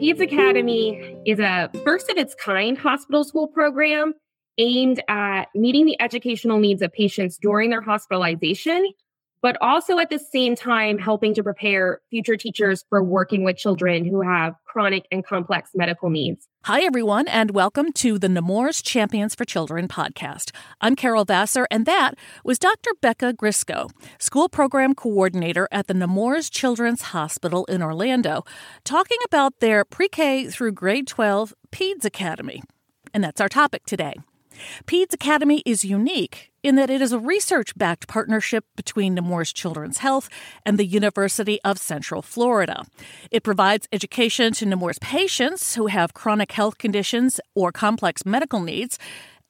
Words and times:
Peds 0.00 0.20
Academy 0.20 1.16
is 1.26 1.38
a 1.38 1.70
first 1.84 2.08
of 2.08 2.16
its 2.16 2.34
kind 2.34 2.78
hospital 2.78 3.22
school 3.22 3.46
program 3.46 4.14
aimed 4.58 5.02
at 5.08 5.44
meeting 5.54 5.84
the 5.84 6.00
educational 6.00 6.58
needs 6.58 6.82
of 6.82 6.92
patients 6.92 7.38
during 7.40 7.70
their 7.70 7.82
hospitalization 7.82 8.92
but 9.42 9.56
also 9.60 9.98
at 9.98 10.10
the 10.10 10.18
same 10.18 10.54
time 10.54 10.98
helping 10.98 11.34
to 11.34 11.42
prepare 11.42 12.00
future 12.10 12.36
teachers 12.36 12.84
for 12.88 13.02
working 13.02 13.44
with 13.44 13.56
children 13.56 14.04
who 14.04 14.20
have 14.20 14.54
chronic 14.66 15.06
and 15.10 15.24
complex 15.24 15.70
medical 15.74 16.10
needs. 16.10 16.46
Hi, 16.64 16.82
everyone, 16.82 17.26
and 17.28 17.52
welcome 17.52 17.90
to 17.94 18.18
the 18.18 18.28
Nemours 18.28 18.82
Champions 18.82 19.34
for 19.34 19.46
Children 19.46 19.88
podcast. 19.88 20.50
I'm 20.82 20.94
Carol 20.94 21.24
Vassar, 21.24 21.66
and 21.70 21.86
that 21.86 22.16
was 22.44 22.58
Dr. 22.58 22.90
Becca 23.00 23.32
Grysko, 23.32 23.88
School 24.18 24.48
Program 24.50 24.94
Coordinator 24.94 25.66
at 25.72 25.86
the 25.86 25.94
Nemours 25.94 26.50
Children's 26.50 27.02
Hospital 27.02 27.64
in 27.64 27.82
Orlando, 27.82 28.44
talking 28.84 29.18
about 29.24 29.60
their 29.60 29.84
pre 29.86 30.08
K 30.08 30.48
through 30.48 30.72
grade 30.72 31.06
12 31.06 31.54
PEDS 31.72 32.04
Academy. 32.04 32.62
And 33.14 33.24
that's 33.24 33.40
our 33.40 33.48
topic 33.48 33.86
today. 33.86 34.14
PEDS 34.86 35.14
Academy 35.14 35.62
is 35.66 35.84
unique 35.84 36.50
in 36.62 36.74
that 36.76 36.90
it 36.90 37.00
is 37.00 37.12
a 37.12 37.18
research 37.18 37.76
backed 37.76 38.06
partnership 38.06 38.64
between 38.76 39.14
Nemours 39.14 39.52
Children's 39.52 39.98
Health 39.98 40.28
and 40.66 40.78
the 40.78 40.84
University 40.84 41.60
of 41.64 41.78
Central 41.78 42.22
Florida. 42.22 42.84
It 43.30 43.42
provides 43.42 43.88
education 43.92 44.52
to 44.54 44.66
Nemours 44.66 44.98
patients 44.98 45.74
who 45.74 45.86
have 45.86 46.14
chronic 46.14 46.52
health 46.52 46.78
conditions 46.78 47.40
or 47.54 47.72
complex 47.72 48.26
medical 48.26 48.60
needs 48.60 48.98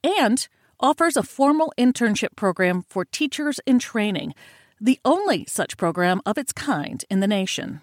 and 0.05 0.47
offers 0.79 1.17
a 1.17 1.23
formal 1.23 1.73
internship 1.79 2.37
program 2.37 2.83
for 2.89 3.05
teachers 3.05 3.61
in 3.67 3.79
training, 3.79 4.35
the 4.81 4.99
only 5.05 5.45
such 5.47 5.77
program 5.77 6.21
of 6.25 6.39
its 6.39 6.53
kind 6.53 7.05
in 7.11 7.21
the 7.21 7.29
nation. 7.29 7.81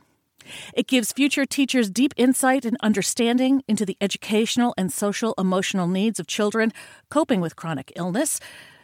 It 0.73 0.87
gives 0.87 1.11
future 1.11 1.45
teachers 1.45 1.89
deep 1.89 2.13
insight 2.17 2.65
and 2.65 2.77
understanding 2.81 3.63
into 3.67 3.85
the 3.85 3.97
educational 4.01 4.73
and 4.77 4.91
social 4.91 5.33
emotional 5.37 5.87
needs 5.87 6.19
of 6.19 6.27
children 6.27 6.71
coping 7.09 7.41
with 7.41 7.55
chronic 7.55 7.91
illness, 7.95 8.39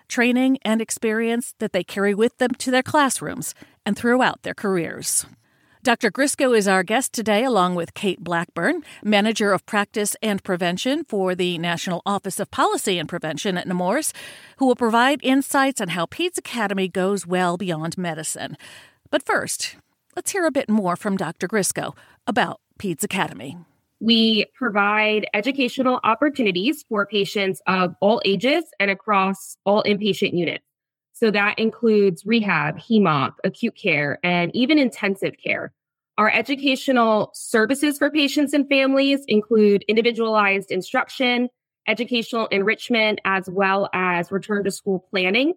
training, 0.07 0.57
and 0.63 0.81
experience 0.81 1.55
that 1.59 1.73
they 1.73 1.83
carry 1.83 2.13
with 2.13 2.37
them 2.37 2.51
to 2.51 2.71
their 2.71 2.83
classrooms 2.83 3.55
and 3.85 3.97
throughout 3.97 4.43
their 4.43 4.53
careers. 4.53 5.25
Dr. 5.83 6.11
Grysko 6.11 6.57
is 6.57 6.65
our 6.65 6.81
guest 6.81 7.11
today, 7.11 7.43
along 7.43 7.75
with 7.75 7.93
Kate 7.93 8.23
Blackburn, 8.23 8.83
Manager 9.03 9.51
of 9.51 9.65
Practice 9.65 10.15
and 10.23 10.41
Prevention 10.41 11.03
for 11.03 11.35
the 11.35 11.57
National 11.57 12.01
Office 12.05 12.39
of 12.39 12.49
Policy 12.51 12.97
and 12.97 13.09
Prevention 13.09 13.57
at 13.57 13.67
Nemours, 13.67 14.13
who 14.59 14.65
will 14.65 14.77
provide 14.77 15.19
insights 15.21 15.81
on 15.81 15.89
how 15.89 16.05
PEDS 16.05 16.37
Academy 16.37 16.87
goes 16.87 17.27
well 17.27 17.57
beyond 17.57 17.97
medicine. 17.97 18.55
But 19.09 19.25
first, 19.25 19.75
Let's 20.15 20.29
hear 20.29 20.45
a 20.45 20.51
bit 20.51 20.69
more 20.69 20.95
from 20.95 21.17
Dr. 21.17 21.47
Grysko 21.47 21.95
about 22.27 22.61
PEDS 22.77 23.03
Academy. 23.03 23.57
We 23.99 24.45
provide 24.53 25.25
educational 25.33 25.99
opportunities 26.03 26.85
for 26.87 27.07
patients 27.07 27.63
of 27.65 27.95
all 27.99 28.21
ages 28.23 28.65
and 28.79 28.91
across 28.91 29.57
all 29.65 29.81
inpatient 29.83 30.37
units. 30.37 30.63
So 31.13 31.31
that 31.31 31.57
includes 31.57 32.27
rehab, 32.27 32.77
HEMOP, 32.77 33.33
acute 33.43 33.75
care, 33.75 34.19
and 34.23 34.55
even 34.55 34.77
intensive 34.77 35.33
care. 35.43 35.73
Our 36.19 36.29
educational 36.29 37.31
services 37.33 37.97
for 37.97 38.11
patients 38.11 38.53
and 38.53 38.69
families 38.69 39.21
include 39.27 39.83
individualized 39.87 40.69
instruction, 40.69 41.49
educational 41.87 42.45
enrichment, 42.47 43.19
as 43.25 43.49
well 43.49 43.89
as 43.93 44.31
return 44.31 44.63
to 44.65 44.71
school 44.71 45.07
planning. 45.09 45.53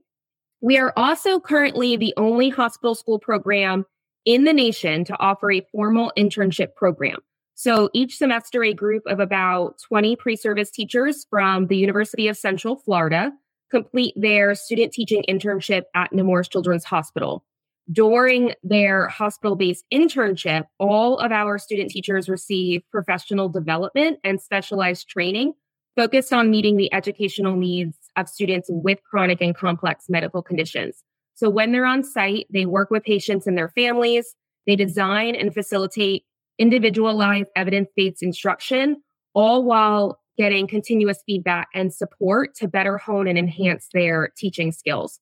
We 0.62 0.78
are 0.78 0.94
also 0.96 1.40
currently 1.40 1.98
the 1.98 2.14
only 2.16 2.48
hospital 2.48 2.94
school 2.94 3.18
program 3.18 3.84
in 4.26 4.44
the 4.44 4.52
nation 4.52 5.04
to 5.04 5.18
offer 5.18 5.50
a 5.50 5.66
formal 5.72 6.12
internship 6.18 6.74
program. 6.74 7.18
So 7.54 7.88
each 7.94 8.18
semester, 8.18 8.62
a 8.62 8.74
group 8.74 9.04
of 9.06 9.18
about 9.18 9.76
20 9.88 10.16
pre 10.16 10.36
service 10.36 10.70
teachers 10.70 11.26
from 11.30 11.68
the 11.68 11.76
University 11.78 12.28
of 12.28 12.36
Central 12.36 12.76
Florida 12.76 13.32
complete 13.70 14.14
their 14.16 14.54
student 14.54 14.92
teaching 14.92 15.24
internship 15.28 15.84
at 15.94 16.12
Nemours 16.12 16.48
Children's 16.48 16.84
Hospital. 16.84 17.44
During 17.90 18.52
their 18.62 19.08
hospital 19.08 19.56
based 19.56 19.84
internship, 19.92 20.64
all 20.78 21.18
of 21.18 21.32
our 21.32 21.56
student 21.56 21.90
teachers 21.90 22.28
receive 22.28 22.82
professional 22.90 23.48
development 23.48 24.18
and 24.22 24.40
specialized 24.40 25.08
training 25.08 25.54
focused 25.96 26.32
on 26.32 26.50
meeting 26.50 26.76
the 26.76 26.92
educational 26.92 27.56
needs 27.56 27.96
of 28.16 28.28
students 28.28 28.68
with 28.70 28.98
chronic 29.08 29.40
and 29.40 29.56
complex 29.56 30.06
medical 30.08 30.42
conditions. 30.42 31.02
So 31.36 31.50
when 31.50 31.70
they're 31.70 31.86
on 31.86 32.02
site, 32.02 32.46
they 32.50 32.66
work 32.66 32.90
with 32.90 33.04
patients 33.04 33.46
and 33.46 33.56
their 33.56 33.68
families. 33.68 34.34
They 34.66 34.74
design 34.74 35.36
and 35.36 35.54
facilitate 35.54 36.24
individualized 36.58 37.50
evidence 37.54 37.90
based 37.94 38.22
instruction, 38.22 38.96
all 39.34 39.62
while 39.62 40.18
getting 40.38 40.66
continuous 40.66 41.22
feedback 41.26 41.68
and 41.74 41.92
support 41.92 42.54
to 42.56 42.68
better 42.68 42.98
hone 42.98 43.28
and 43.28 43.38
enhance 43.38 43.88
their 43.92 44.32
teaching 44.36 44.72
skills. 44.72 45.20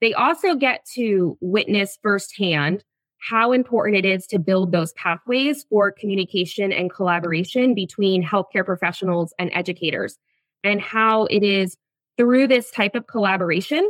They 0.00 0.12
also 0.12 0.56
get 0.56 0.84
to 0.94 1.38
witness 1.40 1.96
firsthand 2.02 2.84
how 3.20 3.52
important 3.52 4.04
it 4.04 4.04
is 4.04 4.26
to 4.26 4.40
build 4.40 4.72
those 4.72 4.92
pathways 4.94 5.64
for 5.70 5.92
communication 5.92 6.72
and 6.72 6.92
collaboration 6.92 7.72
between 7.72 8.24
healthcare 8.24 8.66
professionals 8.66 9.32
and 9.38 9.48
educators, 9.54 10.18
and 10.64 10.80
how 10.80 11.26
it 11.26 11.44
is 11.44 11.76
through 12.18 12.48
this 12.48 12.72
type 12.72 12.96
of 12.96 13.06
collaboration 13.06 13.88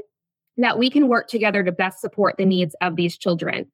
that 0.56 0.78
we 0.78 0.90
can 0.90 1.08
work 1.08 1.28
together 1.28 1.62
to 1.62 1.72
best 1.72 2.00
support 2.00 2.36
the 2.36 2.44
needs 2.44 2.74
of 2.80 2.96
these 2.96 3.16
children. 3.16 3.70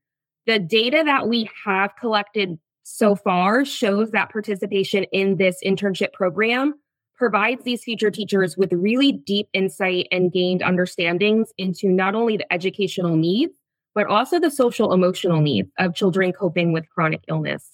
The 0.47 0.59
data 0.59 1.03
that 1.05 1.29
we 1.29 1.51
have 1.65 1.97
collected 1.97 2.59
so 2.85 3.15
far 3.15 3.65
shows 3.65 4.11
that 4.13 4.31
participation 4.31 5.05
in 5.13 5.37
this 5.37 5.59
internship 5.65 6.13
program 6.13 6.75
provides 7.17 7.65
these 7.65 7.83
future 7.83 8.11
teachers 8.11 8.57
with 8.57 8.73
really 8.73 9.13
deep 9.13 9.49
insight 9.53 10.07
and 10.11 10.33
gained 10.33 10.63
understandings 10.63 11.53
into 11.59 11.89
not 11.89 12.15
only 12.15 12.37
the 12.37 12.51
educational 12.53 13.17
needs, 13.17 13.53
but 13.95 14.07
also 14.07 14.39
the 14.39 14.51
social 14.51 14.93
emotional 14.93 15.41
needs 15.41 15.69
of 15.79 15.95
children 15.95 16.33
coping 16.33 16.73
with 16.73 16.89
chronic 16.89 17.21
illness. 17.29 17.71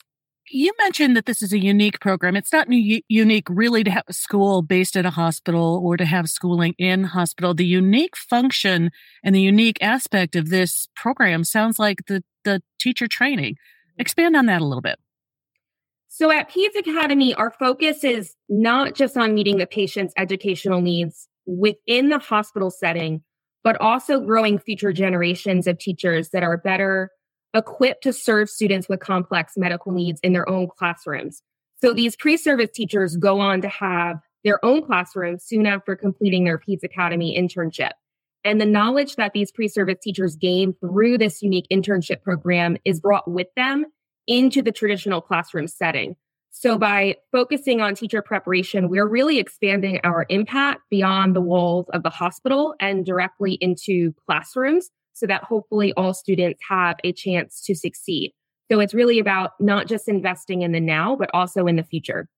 You 0.50 0.72
mentioned 0.78 1.16
that 1.16 1.26
this 1.26 1.42
is 1.42 1.52
a 1.52 1.58
unique 1.58 2.00
program. 2.00 2.36
It's 2.36 2.52
not 2.52 2.70
u- 2.70 3.00
unique 3.08 3.46
really 3.48 3.82
to 3.84 3.90
have 3.90 4.04
a 4.08 4.12
school 4.12 4.60
based 4.60 4.96
at 4.96 5.06
a 5.06 5.10
hospital 5.10 5.80
or 5.82 5.96
to 5.96 6.04
have 6.04 6.28
schooling 6.28 6.74
in 6.78 7.04
hospital. 7.04 7.54
The 7.54 7.64
unique 7.64 8.16
function 8.16 8.90
and 9.22 9.34
the 9.34 9.40
unique 9.40 9.78
aspect 9.80 10.36
of 10.36 10.50
this 10.50 10.86
program 10.96 11.44
sounds 11.44 11.78
like 11.78 12.06
the, 12.06 12.22
the 12.44 12.62
teacher 12.78 13.06
training. 13.06 13.56
Expand 13.98 14.36
on 14.36 14.46
that 14.46 14.60
a 14.60 14.64
little 14.64 14.82
bit. 14.82 14.98
So 16.08 16.30
at 16.30 16.50
PEDS 16.50 16.76
Academy, 16.76 17.34
our 17.34 17.50
focus 17.50 18.04
is 18.04 18.34
not 18.48 18.94
just 18.94 19.16
on 19.16 19.34
meeting 19.34 19.56
the 19.56 19.66
patient's 19.66 20.14
educational 20.16 20.80
needs 20.80 21.26
within 21.46 22.10
the 22.10 22.18
hospital 22.18 22.70
setting, 22.70 23.22
but 23.64 23.80
also 23.80 24.20
growing 24.20 24.58
future 24.58 24.92
generations 24.92 25.66
of 25.66 25.78
teachers 25.78 26.28
that 26.30 26.42
are 26.42 26.58
better 26.58 27.10
equipped 27.54 28.02
to 28.02 28.12
serve 28.12 28.50
students 28.50 28.88
with 28.88 29.00
complex 29.00 29.54
medical 29.56 29.92
needs 29.92 30.20
in 30.22 30.32
their 30.32 30.48
own 30.48 30.68
classrooms. 30.68 31.42
So 31.80 31.92
these 31.92 32.16
pre 32.16 32.36
service 32.36 32.70
teachers 32.74 33.16
go 33.16 33.40
on 33.40 33.60
to 33.62 33.68
have 33.68 34.18
their 34.42 34.62
own 34.64 34.82
classrooms 34.82 35.44
soon 35.44 35.66
after 35.66 35.96
completing 35.96 36.44
their 36.44 36.58
PEDS 36.58 36.82
Academy 36.82 37.36
internship. 37.38 37.92
And 38.44 38.60
the 38.60 38.66
knowledge 38.66 39.16
that 39.16 39.32
these 39.32 39.50
pre 39.50 39.68
service 39.68 39.98
teachers 40.02 40.36
gain 40.36 40.74
through 40.80 41.18
this 41.18 41.42
unique 41.42 41.66
internship 41.72 42.22
program 42.22 42.76
is 42.84 43.00
brought 43.00 43.30
with 43.30 43.48
them 43.56 43.86
into 44.26 44.62
the 44.62 44.72
traditional 44.72 45.20
classroom 45.20 45.66
setting. 45.66 46.16
So 46.50 46.78
by 46.78 47.16
focusing 47.32 47.80
on 47.80 47.96
teacher 47.96 48.22
preparation, 48.22 48.88
we're 48.88 49.08
really 49.08 49.38
expanding 49.38 49.98
our 50.04 50.24
impact 50.28 50.82
beyond 50.88 51.34
the 51.34 51.40
walls 51.40 51.86
of 51.92 52.04
the 52.04 52.10
hospital 52.10 52.74
and 52.78 53.04
directly 53.04 53.54
into 53.54 54.14
classrooms 54.24 54.90
so 55.14 55.26
that 55.26 55.44
hopefully 55.44 55.92
all 55.96 56.12
students 56.12 56.60
have 56.68 56.96
a 57.04 57.12
chance 57.12 57.62
to 57.62 57.74
succeed. 57.74 58.32
So 58.70 58.80
it's 58.80 58.94
really 58.94 59.18
about 59.18 59.52
not 59.60 59.86
just 59.86 60.08
investing 60.08 60.62
in 60.62 60.72
the 60.72 60.80
now, 60.80 61.16
but 61.16 61.30
also 61.32 61.66
in 61.66 61.76
the 61.76 61.84
future. 61.84 62.28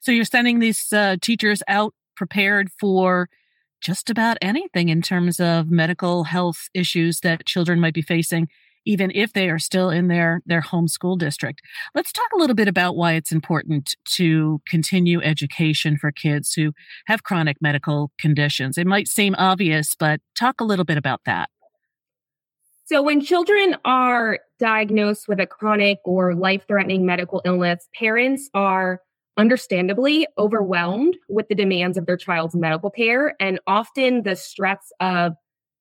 So 0.00 0.12
you're 0.12 0.24
sending 0.24 0.58
these 0.58 0.92
uh, 0.92 1.16
teachers 1.20 1.62
out 1.68 1.94
prepared 2.14 2.70
for 2.78 3.28
just 3.80 4.08
about 4.08 4.38
anything 4.40 4.88
in 4.88 5.02
terms 5.02 5.38
of 5.38 5.70
medical 5.70 6.24
health 6.24 6.68
issues 6.74 7.20
that 7.20 7.44
children 7.46 7.80
might 7.80 7.94
be 7.94 8.02
facing 8.02 8.48
even 8.86 9.10
if 9.14 9.32
they 9.32 9.50
are 9.50 9.58
still 9.58 9.90
in 9.90 10.06
their 10.06 10.40
their 10.46 10.60
home 10.60 10.88
school 10.88 11.16
district. 11.16 11.60
Let's 11.94 12.12
talk 12.12 12.28
a 12.34 12.38
little 12.38 12.54
bit 12.54 12.68
about 12.68 12.96
why 12.96 13.14
it's 13.14 13.32
important 13.32 13.96
to 14.14 14.62
continue 14.66 15.20
education 15.20 15.98
for 15.98 16.12
kids 16.12 16.54
who 16.54 16.72
have 17.06 17.24
chronic 17.24 17.56
medical 17.60 18.12
conditions. 18.18 18.78
It 18.78 18.86
might 18.86 19.08
seem 19.08 19.34
obvious, 19.36 19.94
but 19.98 20.20
talk 20.36 20.60
a 20.60 20.64
little 20.64 20.84
bit 20.84 20.96
about 20.96 21.22
that. 21.26 21.50
So 22.88 23.02
when 23.02 23.20
children 23.20 23.74
are 23.84 24.38
diagnosed 24.60 25.26
with 25.26 25.40
a 25.40 25.46
chronic 25.46 25.98
or 26.04 26.36
life-threatening 26.36 27.04
medical 27.04 27.42
illness, 27.44 27.88
parents 27.98 28.48
are 28.54 29.00
understandably 29.36 30.28
overwhelmed 30.38 31.16
with 31.28 31.48
the 31.48 31.56
demands 31.56 31.98
of 31.98 32.06
their 32.06 32.16
child's 32.16 32.54
medical 32.54 32.90
care 32.90 33.34
and 33.40 33.58
often 33.66 34.22
the 34.22 34.36
stress 34.36 34.92
of 35.00 35.32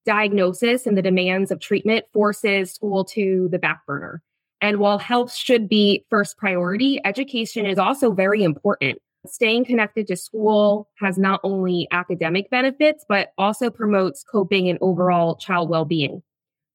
diagnosis 0.07 0.87
and 0.87 0.97
the 0.97 1.03
demands 1.03 1.51
of 1.51 1.59
treatment 1.59 2.05
forces 2.11 2.73
school 2.73 3.05
to 3.05 3.49
the 3.51 3.59
back 3.59 3.85
burner. 3.85 4.23
And 4.59 4.77
while 4.77 4.97
health 4.97 5.31
should 5.31 5.69
be 5.69 6.07
first 6.09 6.39
priority, 6.39 6.99
education 7.05 7.67
is 7.67 7.77
also 7.77 8.13
very 8.13 8.41
important. 8.41 8.97
Staying 9.27 9.65
connected 9.65 10.07
to 10.07 10.15
school 10.15 10.89
has 10.99 11.19
not 11.19 11.39
only 11.43 11.87
academic 11.91 12.49
benefits, 12.49 13.05
but 13.07 13.29
also 13.37 13.69
promotes 13.69 14.23
coping 14.23 14.67
and 14.67 14.79
overall 14.81 15.35
child 15.35 15.69
well 15.69 15.85
being. 15.85 16.23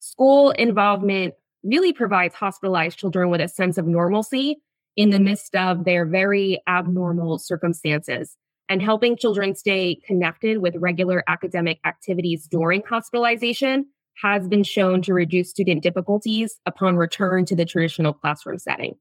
School 0.00 0.50
involvement 0.52 1.34
really 1.62 1.92
provides 1.92 2.34
hospitalized 2.34 2.98
children 2.98 3.30
with 3.30 3.40
a 3.40 3.48
sense 3.48 3.78
of 3.78 3.86
normalcy 3.86 4.56
in 4.96 5.10
the 5.10 5.20
midst 5.20 5.54
of 5.54 5.84
their 5.84 6.06
very 6.06 6.60
abnormal 6.66 7.38
circumstances 7.38 8.36
and 8.68 8.80
helping 8.80 9.16
children 9.16 9.54
stay 9.54 10.00
connected 10.06 10.58
with 10.58 10.74
regular 10.76 11.22
academic 11.28 11.78
activities 11.84 12.46
during 12.46 12.82
hospitalization 12.88 13.86
has 14.22 14.48
been 14.48 14.62
shown 14.62 15.02
to 15.02 15.12
reduce 15.12 15.50
student 15.50 15.82
difficulties 15.82 16.60
upon 16.66 16.96
return 16.96 17.44
to 17.44 17.56
the 17.56 17.64
traditional 17.64 18.12
classroom 18.12 18.58
setting. 18.58 18.94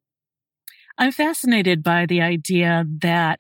I'm 0.98 1.12
fascinated 1.12 1.82
by 1.82 2.08
the 2.08 2.22
idea 2.22 2.86
that 3.02 3.40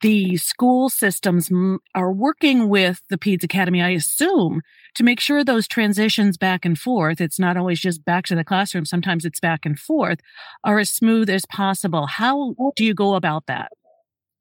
the 0.00 0.36
school 0.36 0.88
systems 0.88 1.50
are 1.94 2.12
working 2.12 2.68
with 2.68 3.00
the 3.10 3.18
PEDS 3.18 3.44
Academy, 3.44 3.82
I 3.82 3.90
assume, 3.90 4.62
to 4.94 5.04
make 5.04 5.20
sure 5.20 5.44
those 5.44 5.68
transitions 5.68 6.36
back 6.36 6.64
and 6.64 6.78
forth, 6.78 7.20
it's 7.20 7.38
not 7.38 7.56
always 7.56 7.80
just 7.80 8.04
back 8.04 8.24
to 8.26 8.34
the 8.34 8.44
classroom, 8.44 8.84
sometimes 8.84 9.24
it's 9.24 9.40
back 9.40 9.66
and 9.66 9.78
forth, 9.78 10.20
are 10.62 10.78
as 10.78 10.90
smooth 10.90 11.28
as 11.28 11.44
possible. 11.46 12.06
How 12.06 12.54
do 12.76 12.84
you 12.84 12.94
go 12.94 13.14
about 13.14 13.46
that? 13.46 13.72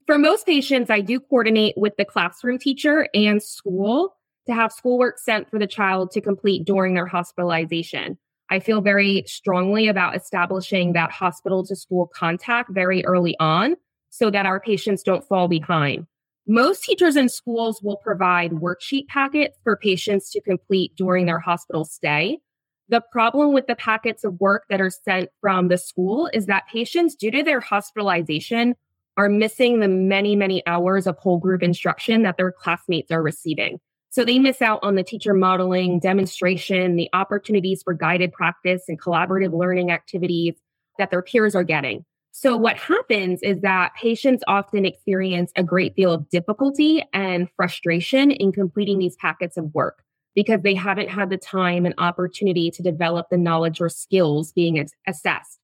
For 0.06 0.18
most 0.18 0.46
patients, 0.46 0.90
I 0.90 1.02
do 1.02 1.20
coordinate 1.20 1.76
with 1.78 1.94
the 1.98 2.06
classroom 2.06 2.58
teacher 2.58 3.08
and 3.14 3.42
school 3.42 4.16
to 4.48 4.54
have 4.54 4.72
schoolwork 4.72 5.18
sent 5.18 5.50
for 5.50 5.58
the 5.60 5.68
child 5.68 6.12
to 6.12 6.22
complete 6.22 6.66
during 6.66 6.94
their 6.94 7.08
hospitalization. 7.08 8.18
I 8.50 8.60
feel 8.60 8.82
very 8.82 9.24
strongly 9.26 9.88
about 9.88 10.16
establishing 10.16 10.94
that 10.94 11.12
hospital 11.12 11.66
to 11.66 11.76
school 11.76 12.12
contact 12.14 12.70
very 12.72 13.04
early 13.06 13.36
on 13.40 13.76
so 14.14 14.30
that 14.30 14.46
our 14.46 14.60
patients 14.60 15.02
don't 15.02 15.28
fall 15.28 15.48
behind. 15.48 16.06
Most 16.48 16.84
teachers 16.84 17.16
in 17.16 17.30
schools 17.30 17.82
will 17.82 17.98
provide 17.98 18.52
worksheet 18.52 19.08
packets 19.08 19.58
for 19.64 19.76
patients 19.76 20.30
to 20.30 20.42
complete 20.42 20.96
during 20.96 21.26
their 21.26 21.40
hospital 21.40 21.84
stay. 21.84 22.38
The 22.90 23.02
problem 23.12 23.54
with 23.54 23.66
the 23.66 23.76
packets 23.76 24.24
of 24.24 24.40
work 24.40 24.66
that 24.70 24.80
are 24.80 24.92
sent 24.92 25.30
from 25.42 25.70
the 25.70 25.80
school 25.80 26.30
is 26.32 26.46
that 26.46 26.68
patients, 26.72 27.16
due 27.16 27.32
to 27.32 27.42
their 27.42 27.60
hospitalization, 27.60 28.76
are 29.18 29.30
missing 29.30 29.80
the 29.80 29.88
many, 29.88 30.36
many 30.36 30.62
hours 30.68 31.08
of 31.08 31.18
whole 31.18 31.40
group 31.40 31.64
instruction 31.64 32.22
that 32.22 32.38
their 32.38 32.52
classmates 32.52 33.10
are 33.10 33.24
receiving. 33.24 33.80
So 34.12 34.24
they 34.24 34.38
miss 34.38 34.62
out 34.62 34.80
on 34.84 34.94
the 34.94 35.04
teacher 35.04 35.34
modeling, 35.34 36.00
demonstration, 36.00 36.98
the 36.98 37.10
opportunities 37.14 37.82
for 37.82 37.96
guided 37.96 38.32
practice 38.32 38.84
and 38.88 39.02
collaborative 39.02 39.58
learning 39.58 39.90
activities 39.90 40.54
that 41.00 41.10
their 41.10 41.24
peers 41.24 41.56
are 41.56 41.64
getting. 41.64 42.06
So 42.36 42.58
what 42.58 42.78
happens 42.78 43.44
is 43.44 43.62
that 43.62 43.94
patients 43.94 44.44
often 44.48 44.86
experience 44.86 45.52
a 45.56 45.64
great 45.64 45.96
deal 45.96 46.12
of 46.12 46.28
difficulty 46.30 47.04
and 47.14 47.48
frustration 47.56 48.32
in 48.32 48.52
completing 48.52 48.98
these 48.98 49.16
packets 49.18 49.56
of 49.56 49.72
work 49.76 50.04
because 50.34 50.62
they 50.64 50.74
haven't 50.74 51.10
had 51.10 51.30
the 51.30 51.38
time 51.38 51.86
and 51.86 51.94
opportunity 52.00 52.72
to 52.72 52.82
develop 52.82 53.28
the 53.30 53.38
knowledge 53.38 53.80
or 53.80 53.88
skills 53.88 54.52
being 54.52 54.84
assessed. 55.08 55.60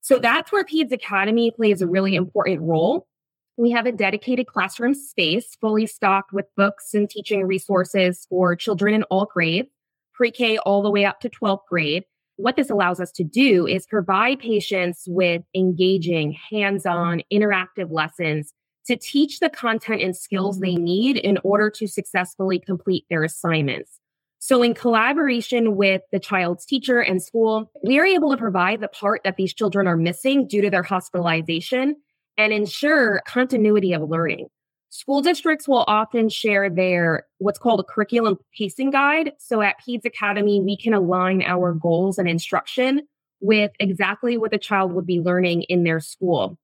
So 0.00 0.20
that's 0.20 0.52
where 0.52 0.64
PEDS 0.64 0.92
Academy 0.92 1.50
plays 1.50 1.82
a 1.82 1.88
really 1.88 2.14
important 2.14 2.60
role. 2.60 3.08
We 3.56 3.72
have 3.72 3.86
a 3.86 3.92
dedicated 3.92 4.46
classroom 4.46 4.94
space 4.94 5.56
fully 5.60 5.86
stocked 5.86 6.32
with 6.32 6.46
books 6.56 6.94
and 6.94 7.10
teaching 7.10 7.44
resources 7.44 8.28
for 8.30 8.54
children 8.54 8.94
in 8.94 9.02
all 9.04 9.26
grades, 9.26 9.70
pre 10.14 10.30
K 10.30 10.56
all 10.58 10.82
the 10.82 10.90
way 10.90 11.04
up 11.04 11.18
to 11.20 11.28
12th 11.28 11.66
grade. 11.68 12.04
What 12.42 12.56
this 12.56 12.70
allows 12.70 12.98
us 12.98 13.12
to 13.12 13.22
do 13.22 13.68
is 13.68 13.86
provide 13.86 14.40
patients 14.40 15.04
with 15.06 15.42
engaging, 15.54 16.36
hands 16.50 16.84
on, 16.84 17.22
interactive 17.32 17.92
lessons 17.92 18.52
to 18.86 18.96
teach 18.96 19.38
the 19.38 19.48
content 19.48 20.02
and 20.02 20.16
skills 20.16 20.58
they 20.58 20.74
need 20.74 21.18
in 21.18 21.38
order 21.44 21.70
to 21.70 21.86
successfully 21.86 22.58
complete 22.58 23.04
their 23.08 23.22
assignments. 23.22 24.00
So 24.40 24.60
in 24.64 24.74
collaboration 24.74 25.76
with 25.76 26.02
the 26.10 26.18
child's 26.18 26.66
teacher 26.66 26.98
and 26.98 27.22
school, 27.22 27.70
we 27.84 28.00
are 28.00 28.04
able 28.04 28.32
to 28.32 28.36
provide 28.36 28.80
the 28.80 28.88
part 28.88 29.20
that 29.22 29.36
these 29.36 29.54
children 29.54 29.86
are 29.86 29.96
missing 29.96 30.48
due 30.48 30.62
to 30.62 30.70
their 30.70 30.82
hospitalization 30.82 31.94
and 32.36 32.52
ensure 32.52 33.22
continuity 33.24 33.92
of 33.92 34.02
learning. 34.02 34.48
School 34.94 35.22
districts 35.22 35.66
will 35.66 35.86
often 35.88 36.28
share 36.28 36.68
their 36.68 37.26
what's 37.38 37.58
called 37.58 37.80
a 37.80 37.82
curriculum 37.82 38.36
pacing 38.54 38.90
guide. 38.90 39.32
So 39.38 39.62
at 39.62 39.76
PEDS 39.80 40.04
Academy, 40.04 40.60
we 40.60 40.76
can 40.76 40.92
align 40.92 41.40
our 41.40 41.72
goals 41.72 42.18
and 42.18 42.28
instruction 42.28 43.00
with 43.40 43.70
exactly 43.80 44.36
what 44.36 44.50
the 44.50 44.58
child 44.58 44.92
would 44.92 45.06
be 45.06 45.18
learning 45.18 45.62
in 45.62 45.84
their 45.84 45.98
school. 45.98 46.58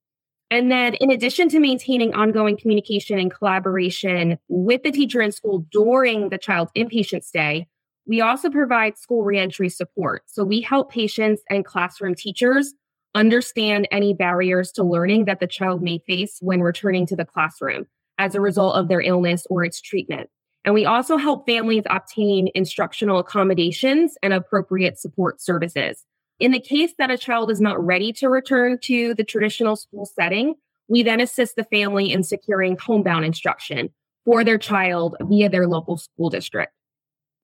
And 0.50 0.70
then, 0.70 0.92
in 0.96 1.10
addition 1.10 1.48
to 1.48 1.58
maintaining 1.58 2.12
ongoing 2.12 2.58
communication 2.58 3.18
and 3.18 3.32
collaboration 3.32 4.38
with 4.48 4.82
the 4.82 4.90
teacher 4.90 5.22
in 5.22 5.32
school 5.32 5.64
during 5.72 6.28
the 6.28 6.38
child's 6.38 6.72
inpatient 6.76 7.24
stay, 7.24 7.66
we 8.06 8.20
also 8.20 8.50
provide 8.50 8.98
school 8.98 9.24
reentry 9.24 9.70
support. 9.70 10.24
So 10.26 10.44
we 10.44 10.60
help 10.60 10.92
patients 10.92 11.40
and 11.48 11.64
classroom 11.64 12.14
teachers 12.14 12.74
understand 13.14 13.88
any 13.90 14.12
barriers 14.12 14.70
to 14.72 14.84
learning 14.84 15.24
that 15.24 15.40
the 15.40 15.46
child 15.46 15.82
may 15.82 15.98
face 16.06 16.36
when 16.42 16.60
returning 16.60 17.06
to 17.06 17.16
the 17.16 17.24
classroom 17.24 17.86
as 18.18 18.34
a 18.34 18.40
result 18.40 18.76
of 18.76 18.88
their 18.88 19.00
illness 19.00 19.46
or 19.48 19.64
its 19.64 19.80
treatment. 19.80 20.28
And 20.64 20.74
we 20.74 20.84
also 20.84 21.16
help 21.16 21.46
families 21.46 21.84
obtain 21.88 22.50
instructional 22.54 23.18
accommodations 23.18 24.16
and 24.22 24.32
appropriate 24.32 24.98
support 24.98 25.40
services. 25.40 26.04
In 26.40 26.52
the 26.52 26.60
case 26.60 26.92
that 26.98 27.10
a 27.10 27.18
child 27.18 27.50
is 27.50 27.60
not 27.60 27.84
ready 27.84 28.12
to 28.14 28.28
return 28.28 28.78
to 28.82 29.14
the 29.14 29.24
traditional 29.24 29.76
school 29.76 30.04
setting, 30.04 30.54
we 30.88 31.02
then 31.02 31.20
assist 31.20 31.56
the 31.56 31.64
family 31.64 32.12
in 32.12 32.22
securing 32.22 32.76
homebound 32.76 33.24
instruction 33.24 33.90
for 34.24 34.44
their 34.44 34.58
child 34.58 35.16
via 35.22 35.48
their 35.48 35.66
local 35.66 35.96
school 35.96 36.30
district. 36.30 36.72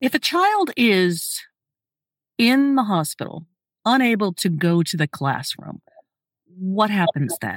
If 0.01 0.15
a 0.15 0.19
child 0.19 0.71
is 0.77 1.41
in 2.37 2.75
the 2.75 2.85
hospital, 2.85 3.47
unable 3.85 4.33
to 4.35 4.49
go 4.49 4.83
to 4.83 4.97
the 4.97 5.09
classroom, 5.09 5.81
what 6.59 6.91
happens 6.91 7.37
then? 7.41 7.57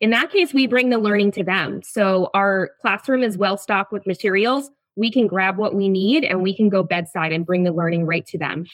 In 0.00 0.10
that 0.10 0.30
case, 0.30 0.52
we 0.52 0.66
bring 0.66 0.90
the 0.90 0.98
learning 0.98 1.32
to 1.32 1.44
them. 1.44 1.82
So 1.82 2.30
our 2.34 2.70
classroom 2.80 3.22
is 3.22 3.38
well 3.38 3.56
stocked 3.56 3.92
with 3.92 4.06
materials. 4.06 4.70
We 4.96 5.10
can 5.10 5.26
grab 5.26 5.56
what 5.56 5.74
we 5.74 5.88
need 5.88 6.24
and 6.24 6.42
we 6.42 6.54
can 6.54 6.68
go 6.68 6.82
bedside 6.82 7.32
and 7.32 7.46
bring 7.46 7.64
the 7.64 7.72
learning 7.72 8.06
right 8.06 8.26
to 8.26 8.38
them. 8.38 8.66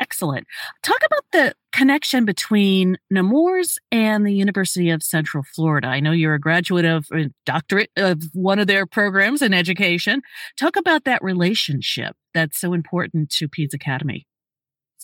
Excellent. 0.00 0.46
Talk 0.82 0.98
about 1.04 1.24
the 1.32 1.54
connection 1.70 2.24
between 2.24 2.96
Nemours 3.10 3.78
and 3.92 4.26
the 4.26 4.32
University 4.32 4.90
of 4.90 5.02
Central 5.02 5.44
Florida. 5.54 5.88
I 5.88 6.00
know 6.00 6.12
you're 6.12 6.34
a 6.34 6.40
graduate 6.40 6.84
of 6.84 7.06
a 7.12 7.30
doctorate 7.46 7.90
of 7.96 8.22
one 8.32 8.58
of 8.58 8.66
their 8.66 8.86
programs 8.86 9.42
in 9.42 9.54
education. 9.54 10.22
Talk 10.58 10.76
about 10.76 11.04
that 11.04 11.22
relationship 11.22 12.16
that's 12.34 12.58
so 12.58 12.72
important 12.72 13.30
to 13.30 13.48
PEDS 13.48 13.74
Academy. 13.74 14.26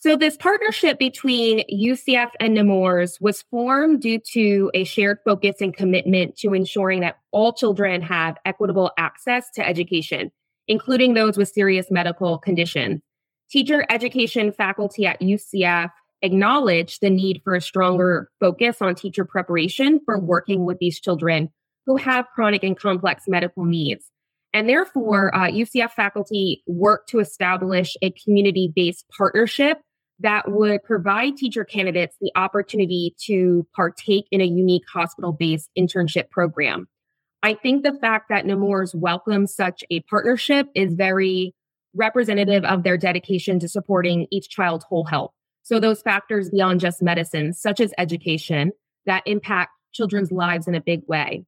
So 0.00 0.14
this 0.14 0.36
partnership 0.36 0.96
between 0.96 1.64
UCF 1.68 2.30
and 2.38 2.54
Nemours 2.54 3.18
was 3.20 3.42
formed 3.50 4.00
due 4.00 4.20
to 4.32 4.70
a 4.72 4.84
shared 4.84 5.18
focus 5.24 5.56
and 5.60 5.74
commitment 5.74 6.36
to 6.36 6.54
ensuring 6.54 7.00
that 7.00 7.18
all 7.32 7.52
children 7.52 8.00
have 8.02 8.36
equitable 8.44 8.92
access 8.96 9.50
to 9.56 9.66
education, 9.66 10.30
including 10.68 11.14
those 11.14 11.36
with 11.36 11.48
serious 11.48 11.90
medical 11.90 12.38
conditions. 12.38 13.00
Teacher 13.50 13.84
education 13.90 14.52
faculty 14.52 15.04
at 15.04 15.20
UCF 15.20 15.90
acknowledge 16.22 17.00
the 17.00 17.10
need 17.10 17.40
for 17.42 17.56
a 17.56 17.60
stronger 17.60 18.30
focus 18.38 18.76
on 18.80 18.94
teacher 18.94 19.24
preparation 19.24 19.98
for 20.04 20.20
working 20.20 20.64
with 20.64 20.78
these 20.78 21.00
children 21.00 21.48
who 21.86 21.96
have 21.96 22.24
chronic 22.36 22.62
and 22.62 22.78
complex 22.78 23.24
medical 23.26 23.64
needs. 23.64 24.12
And 24.54 24.68
therefore, 24.68 25.34
uh, 25.34 25.48
UCF 25.48 25.90
faculty 25.90 26.62
work 26.68 27.08
to 27.08 27.18
establish 27.18 27.96
a 28.00 28.12
community 28.12 28.72
based 28.74 29.04
partnership 29.16 29.78
that 30.20 30.50
would 30.50 30.82
provide 30.82 31.36
teacher 31.36 31.64
candidates 31.64 32.16
the 32.20 32.32
opportunity 32.34 33.14
to 33.26 33.66
partake 33.74 34.26
in 34.30 34.40
a 34.40 34.44
unique 34.44 34.84
hospital 34.92 35.32
based 35.32 35.70
internship 35.78 36.30
program. 36.30 36.88
I 37.42 37.54
think 37.54 37.84
the 37.84 37.94
fact 37.94 38.28
that 38.30 38.46
Nemours 38.46 38.94
welcomes 38.94 39.54
such 39.54 39.84
a 39.90 40.00
partnership 40.00 40.66
is 40.74 40.94
very 40.94 41.54
representative 41.94 42.64
of 42.64 42.82
their 42.82 42.96
dedication 42.96 43.60
to 43.60 43.68
supporting 43.68 44.26
each 44.30 44.48
child's 44.48 44.84
whole 44.84 45.04
health. 45.04 45.32
So 45.62 45.78
those 45.78 46.02
factors 46.02 46.50
beyond 46.50 46.80
just 46.80 47.02
medicine, 47.02 47.52
such 47.52 47.80
as 47.80 47.92
education, 47.98 48.72
that 49.06 49.22
impact 49.26 49.70
children's 49.92 50.32
lives 50.32 50.66
in 50.66 50.74
a 50.74 50.80
big 50.80 51.02
way. 51.06 51.44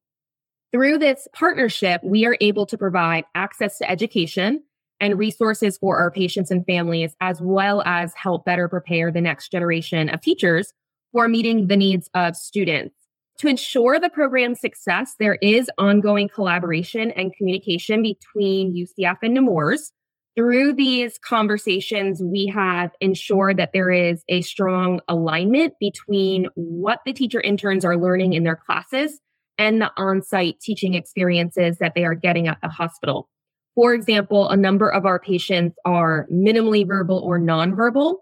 Through 0.71 0.99
this 0.99 1.27
partnership, 1.33 2.01
we 2.03 2.25
are 2.25 2.37
able 2.39 2.65
to 2.67 2.77
provide 2.77 3.25
access 3.35 3.77
to 3.79 3.89
education 3.89 4.63
and 5.01 5.19
resources 5.19 5.77
for 5.77 5.97
our 5.97 6.11
patients 6.11 6.51
and 6.51 6.65
families, 6.65 7.15
as 7.19 7.41
well 7.41 7.81
as 7.85 8.13
help 8.13 8.45
better 8.45 8.69
prepare 8.69 9.11
the 9.11 9.19
next 9.19 9.51
generation 9.51 10.07
of 10.07 10.21
teachers 10.21 10.71
for 11.11 11.27
meeting 11.27 11.67
the 11.67 11.75
needs 11.75 12.09
of 12.13 12.37
students. 12.37 12.95
To 13.39 13.47
ensure 13.47 13.99
the 13.99 14.09
program's 14.09 14.61
success, 14.61 15.15
there 15.19 15.39
is 15.41 15.69
ongoing 15.77 16.29
collaboration 16.29 17.11
and 17.11 17.33
communication 17.35 18.03
between 18.03 18.75
UCF 18.75 19.17
and 19.23 19.33
Nemours. 19.33 19.91
Through 20.37 20.73
these 20.73 21.17
conversations, 21.17 22.21
we 22.21 22.45
have 22.53 22.91
ensured 23.01 23.57
that 23.57 23.71
there 23.73 23.89
is 23.89 24.23
a 24.29 24.41
strong 24.41 25.01
alignment 25.09 25.73
between 25.79 26.47
what 26.53 26.99
the 27.05 27.13
teacher 27.13 27.41
interns 27.41 27.83
are 27.83 27.97
learning 27.97 28.33
in 28.33 28.43
their 28.43 28.55
classes 28.55 29.19
and 29.57 29.81
the 29.81 29.91
on 29.97 30.21
site 30.21 30.59
teaching 30.61 30.93
experiences 30.93 31.79
that 31.79 31.93
they 31.95 32.05
are 32.05 32.15
getting 32.15 32.47
at 32.47 32.59
the 32.61 32.69
hospital. 32.69 33.27
For 33.81 33.95
example, 33.95 34.47
a 34.47 34.55
number 34.55 34.93
of 34.93 35.07
our 35.07 35.17
patients 35.17 35.75
are 35.85 36.27
minimally 36.31 36.85
verbal 36.85 37.17
or 37.17 37.39
nonverbal 37.39 38.17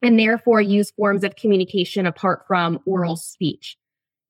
and 0.00 0.16
therefore 0.16 0.60
use 0.60 0.92
forms 0.92 1.24
of 1.24 1.34
communication 1.34 2.06
apart 2.06 2.44
from 2.46 2.78
oral 2.86 3.16
speech. 3.16 3.76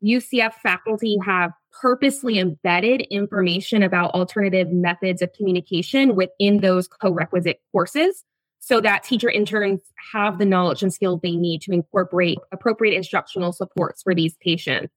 UCF 0.02 0.54
faculty 0.62 1.18
have 1.26 1.52
purposely 1.78 2.38
embedded 2.38 3.02
information 3.10 3.82
about 3.82 4.14
alternative 4.14 4.72
methods 4.72 5.20
of 5.20 5.30
communication 5.34 6.16
within 6.16 6.60
those 6.62 6.88
co-requisite 6.88 7.60
courses 7.70 8.24
so 8.58 8.80
that 8.80 9.04
teacher 9.04 9.28
interns 9.28 9.82
have 10.14 10.38
the 10.38 10.46
knowledge 10.46 10.82
and 10.82 10.94
skills 10.94 11.20
they 11.22 11.36
need 11.36 11.60
to 11.60 11.72
incorporate 11.72 12.38
appropriate 12.50 12.96
instructional 12.96 13.52
supports 13.52 14.02
for 14.02 14.14
these 14.14 14.36
patients. 14.40 14.90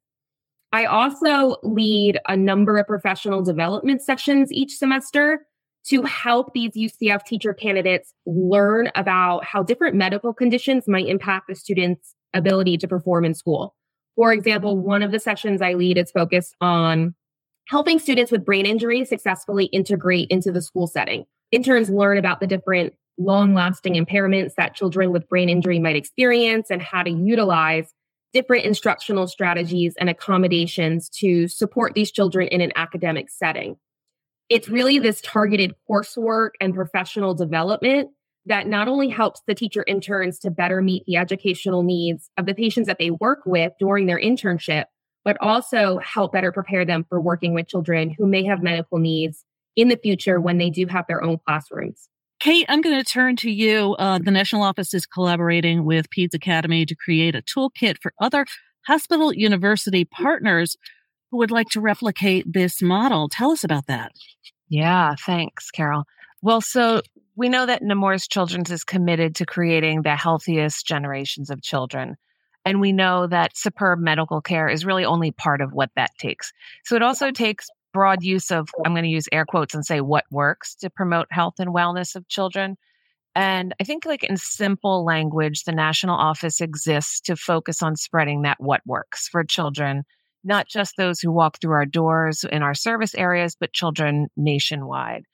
I 0.72 0.86
also 0.86 1.58
lead 1.64 2.18
a 2.30 2.38
number 2.38 2.78
of 2.78 2.88
professional 2.88 3.44
development 3.44 4.02
sessions 4.02 4.54
each 4.54 4.78
semester 4.78 5.46
to 5.88 6.02
help 6.04 6.54
these 6.54 6.72
UCF 6.72 7.24
teacher 7.26 7.54
candidates 7.54 8.14
learn 8.26 8.90
about 8.96 9.46
how 9.46 9.62
different 9.62 9.96
medical 9.96 10.34
conditions 10.34 10.88
might 10.88 11.08
impact 11.08 11.48
the 11.48 11.56
student's 11.56 12.16
ability 12.34 12.78
to 12.78 12.88
perform 12.88 13.24
in 13.24 13.34
school. 13.34 13.76
For 14.16 14.34
example, 14.34 14.78
one 14.78 15.04
of 15.04 15.12
the 15.12 15.20
sessions 15.20 15.62
I 15.62 15.74
lead 15.74 15.98
is 15.98 16.12
focused 16.12 16.56
on 16.60 17.14
helping 17.68 18.00
students 18.00 18.32
with 18.32 18.46
brain 18.46 18.66
injury 18.66 19.06
successfully 19.06 19.66
integrate 19.66 20.30
into 20.30 20.52
the 20.52 20.62
school 20.62 20.88
setting. 20.88 21.26
Interns 21.52 21.90
learn 21.90 22.18
about 22.18 22.40
the 22.40 22.48
different 22.48 22.94
long 23.18 23.54
lasting 23.54 23.94
impairments 23.94 24.56
that 24.56 24.76
children 24.76 25.12
with 25.12 25.28
brain 25.30 25.50
injury 25.50 25.80
might 25.80 25.96
experience 25.96 26.70
and 26.70 26.82
how 26.82 27.04
to 27.04 27.10
utilize 27.10 27.94
different 28.34 28.66
instructional 28.66 29.28
strategies 29.28 29.96
and 29.98 30.10
accommodations 30.10 31.10
to 31.10 31.48
support 31.48 31.94
these 31.94 32.12
children 32.12 32.48
in 32.50 32.60
an 32.60 32.74
academic 32.76 33.30
setting 33.30 33.78
it's 34.50 34.70
really 34.70 35.00
this 35.00 35.22
targeted 35.22 35.74
coursework 35.90 36.52
and 36.62 36.74
professional 36.74 37.34
development 37.34 38.10
that 38.46 38.68
not 38.68 38.88
only 38.88 39.10
helps 39.10 39.42
the 39.48 39.56
teacher 39.56 39.84
interns 39.88 40.38
to 40.40 40.52
better 40.52 40.82
meet 40.82 41.04
the 41.08 41.18
educational 41.18 41.82
needs 41.82 42.30
of 42.38 42.46
the 42.46 42.54
patients 42.54 42.86
that 42.86 42.98
they 43.00 43.10
work 43.10 43.40
with 43.46 43.74
during 43.80 44.06
their 44.06 44.20
internship, 44.20 44.86
but 45.24 45.36
also 45.42 45.98
help 45.98 46.34
better 46.34 46.52
prepare 46.52 46.86
them 46.86 47.06
for 47.10 47.20
working 47.20 47.54
with 47.56 47.68
children 47.68 48.12
who 48.16 48.28
may 48.28 48.46
have 48.46 48.62
medical 48.62 49.00
needs 49.00 49.44
in 49.76 49.88
the 49.88 49.98
future 49.98 50.40
when 50.40 50.60
they 50.60 50.70
do 50.70 50.86
have 50.86 51.06
their 51.08 51.24
own 51.24 51.40
classrooms. 51.46 52.08
Kate, 52.40 52.66
I'm 52.70 52.82
going 52.82 52.98
to 52.98 53.04
turn 53.04 53.36
to 53.38 53.50
you. 53.50 53.96
Uh, 53.98 54.20
the 54.20 54.30
National 54.30 54.62
Office 54.62 54.94
is 54.94 55.08
collaborating 55.08 55.84
with 55.84 56.10
PEDS 56.12 56.36
Academy 56.36 56.86
to 56.86 56.96
create 56.96 57.34
a 57.34 57.42
toolkit 57.42 57.98
for 58.02 58.14
other 58.22 58.46
hospital 58.86 59.34
university 59.34 60.06
partners 60.06 60.78
who 61.32 61.38
would 61.38 61.52
like 61.52 61.70
to 61.70 61.82
replicate 61.82 62.52
this 62.52 62.82
model. 62.82 63.30
Tell 63.30 63.52
us 63.52 63.64
about 63.64 63.88
that. 63.88 64.12
Yeah, 64.70 65.16
thanks, 65.26 65.72
Carol. 65.72 66.06
Well, 66.42 66.62
so 66.62 67.02
we 67.36 67.50
know 67.50 67.66
that 67.66 67.82
Nemours 67.82 68.28
Children's 68.28 68.72
is 68.72 68.84
committed 68.84 69.36
to 69.36 69.46
creating 69.46 70.02
the 70.02 70.16
healthiest 70.16 70.86
generations 70.86 71.50
of 71.50 71.62
children. 71.62 72.16
And 72.64 72.82
we 72.82 72.92
know 72.92 73.28
that 73.28 73.58
superb 73.58 74.00
medical 74.00 74.42
care 74.42 74.68
is 74.68 74.86
really 74.86 75.06
only 75.06 75.32
part 75.32 75.62
of 75.62 75.72
what 75.72 75.92
that 75.96 76.12
takes. 76.18 76.52
So 76.84 76.96
it 76.96 77.04
also 77.04 77.32
takes 77.32 77.70
broad 77.94 78.24
use 78.24 78.52
of, 78.52 78.70
I'm 78.84 78.94
going 78.94 79.04
to 79.04 79.10
use 79.10 79.30
air 79.32 79.46
quotes 79.46 79.76
and 79.76 79.86
say 79.86 80.02
what 80.02 80.26
works 80.32 80.76
to 80.76 80.90
promote 80.90 81.28
health 81.30 81.56
and 81.60 81.74
wellness 81.74 82.16
of 82.16 82.28
children. 82.28 82.78
And 83.36 83.76
I 83.80 83.84
think, 83.84 84.06
like 84.06 84.24
in 84.24 84.38
simple 84.38 85.04
language, 85.06 85.64
the 85.64 85.72
national 85.74 86.16
office 86.16 86.62
exists 86.62 87.22
to 87.22 87.36
focus 87.36 87.82
on 87.82 87.96
spreading 87.96 88.44
that 88.44 88.60
what 88.60 88.82
works 88.86 89.28
for 89.28 89.44
children 89.44 90.04
not 90.46 90.68
just 90.68 90.96
those 90.98 91.20
who 91.20 91.32
walk 91.32 91.60
through 91.60 91.74
our 91.74 91.86
doors 91.86 92.44
in 92.44 92.62
our 92.64 92.74
service 92.74 93.16
areas, 93.16 93.58
but 93.60 93.74
children 93.74 94.28
nationwide. 94.38 95.26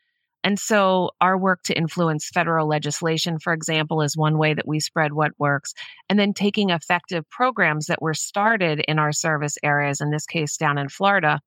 And 0.43 0.57
so 0.57 1.11
our 1.21 1.37
work 1.37 1.61
to 1.65 1.77
influence 1.77 2.29
federal 2.33 2.67
legislation, 2.67 3.37
for 3.37 3.53
example, 3.53 4.01
is 4.01 4.17
one 4.17 4.39
way 4.39 4.55
that 4.55 4.67
we 4.67 4.79
spread 4.79 5.13
what 5.13 5.33
works. 5.37 5.73
And 6.09 6.17
then 6.17 6.33
taking 6.33 6.71
effective 6.71 7.29
programs 7.29 7.85
that 7.87 8.01
were 8.01 8.15
started 8.15 8.83
in 8.87 8.97
our 8.97 9.11
service 9.11 9.57
areas, 9.61 10.01
in 10.01 10.09
this 10.09 10.25
case 10.25 10.57
down 10.57 10.79
in 10.79 10.89
Florida, 10.89 11.39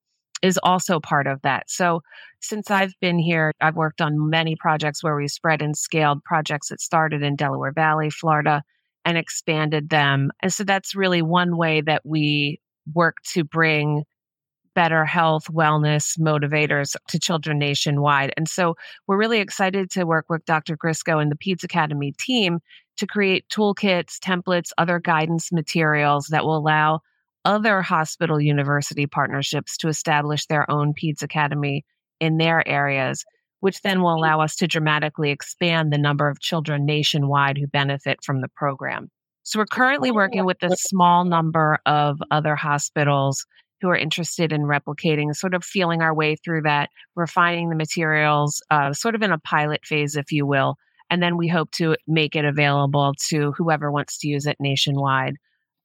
is 0.43 0.61
also 0.63 1.01
part 1.01 1.27
of 1.27 1.41
that. 1.43 1.69
So 1.71 2.03
since 2.41 2.71
I've 2.71 2.95
been 3.01 3.19
here, 3.19 3.53
I've 3.61 3.77
worked 3.77 4.01
on 4.01 4.31
many 4.31 4.57
projects 4.57 5.03
where 5.03 5.17
we 5.17 5.27
spread 5.27 5.63
and 5.63 5.77
scaled 5.77 6.23
projects 6.23 6.69
that 6.69 6.81
started 6.81 7.23
in 7.23 7.35
Delaware 7.35 7.73
Valley, 7.73 8.11
Florida, 8.11 8.63
and 9.05 9.19
expanded 9.19 9.89
them. 9.89 10.31
And 10.41 10.53
so 10.53 10.63
that's 10.63 10.95
really 10.95 11.23
one 11.23 11.57
way 11.57 11.81
that 11.81 12.03
we 12.05 12.61
work 12.93 13.17
to 13.33 13.45
bring 13.45 14.05
better 14.75 15.05
health, 15.05 15.47
wellness 15.51 16.19
motivators 16.19 16.97
to 17.09 17.19
children 17.19 17.59
nationwide. 17.59 18.33
And 18.37 18.49
so 18.49 18.75
we're 19.07 19.17
really 19.17 19.39
excited 19.39 19.91
to 19.93 20.05
work 20.05 20.27
with 20.29 20.45
Dr. 20.45 20.77
Grysko 20.77 21.23
and 21.23 21.31
the 21.31 21.37
PEDS 21.37 21.65
Academy 21.65 22.13
team 22.19 22.59
to 22.97 23.07
create 23.07 23.49
toolkits, 23.49 24.19
templates, 24.19 24.71
other 24.79 24.99
guidance 24.99 25.53
materials 25.53 26.27
that 26.31 26.45
will 26.45 26.57
allow 26.57 27.01
other 27.45 27.83
hospital 27.83 28.41
university 28.41 29.07
partnerships 29.07 29.77
to 29.79 29.89
establish 29.89 30.47
their 30.47 30.71
own 30.71 30.95
PEDS 30.95 31.23
Academy 31.23 31.85
in 32.21 32.39
their 32.39 32.67
areas, 32.67 33.25
which 33.61 33.83
then 33.83 34.03
will 34.03 34.15
allow 34.15 34.41
us 34.41 34.57
to 34.57 34.67
dramatically 34.67 35.31
expand 35.31 35.93
the 35.93 35.99
number 35.99 36.29
of 36.29 36.41
children 36.41 36.87
nationwide 36.87 37.59
who 37.59 37.67
benefit 37.67 38.19
from 38.25 38.41
the 38.41 38.49
program. 38.57 39.11
So 39.45 39.59
we're 39.59 39.67
currently 39.67 40.11
working 40.11 40.45
with 40.47 40.63
a 40.63 40.75
small 40.77 41.25
number 41.25 41.79
of 41.85 42.19
other 42.31 42.57
hospitals 42.57 43.47
who 43.81 43.91
are 43.91 43.97
interested 43.97 44.53
in 44.53 44.63
replicating, 44.63 45.35
sort 45.35 45.53
of 45.53 45.63
feeling 45.63 46.01
our 46.01 46.15
way 46.15 46.37
through 46.37 46.63
that, 46.63 46.89
refining 47.15 47.69
the 47.69 47.77
materials, 47.77 48.63
uh, 48.71 48.95
sort 48.95 49.15
of 49.15 49.23
in 49.23 49.31
a 49.31 49.39
pilot 49.39 49.85
phase, 49.85 50.17
if 50.17 50.33
you 50.33 50.47
will. 50.47 50.77
And 51.11 51.23
then 51.23 51.37
we 51.37 51.49
hope 51.49 51.71
to 51.73 51.95
make 52.07 52.35
it 52.35 52.47
available 52.47 53.13
to 53.29 53.53
whoever 53.53 53.93
wants 53.93 54.19
to 54.21 54.29
use 54.29 54.47
it 54.47 54.57
nationwide. 54.59 55.37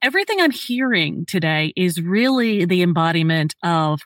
Everything 0.01 0.39
I'm 0.39 0.51
hearing 0.51 1.25
today 1.25 1.73
is 1.75 2.01
really 2.01 2.63
the 2.63 2.81
embodiment 2.81 3.53
of 3.63 3.99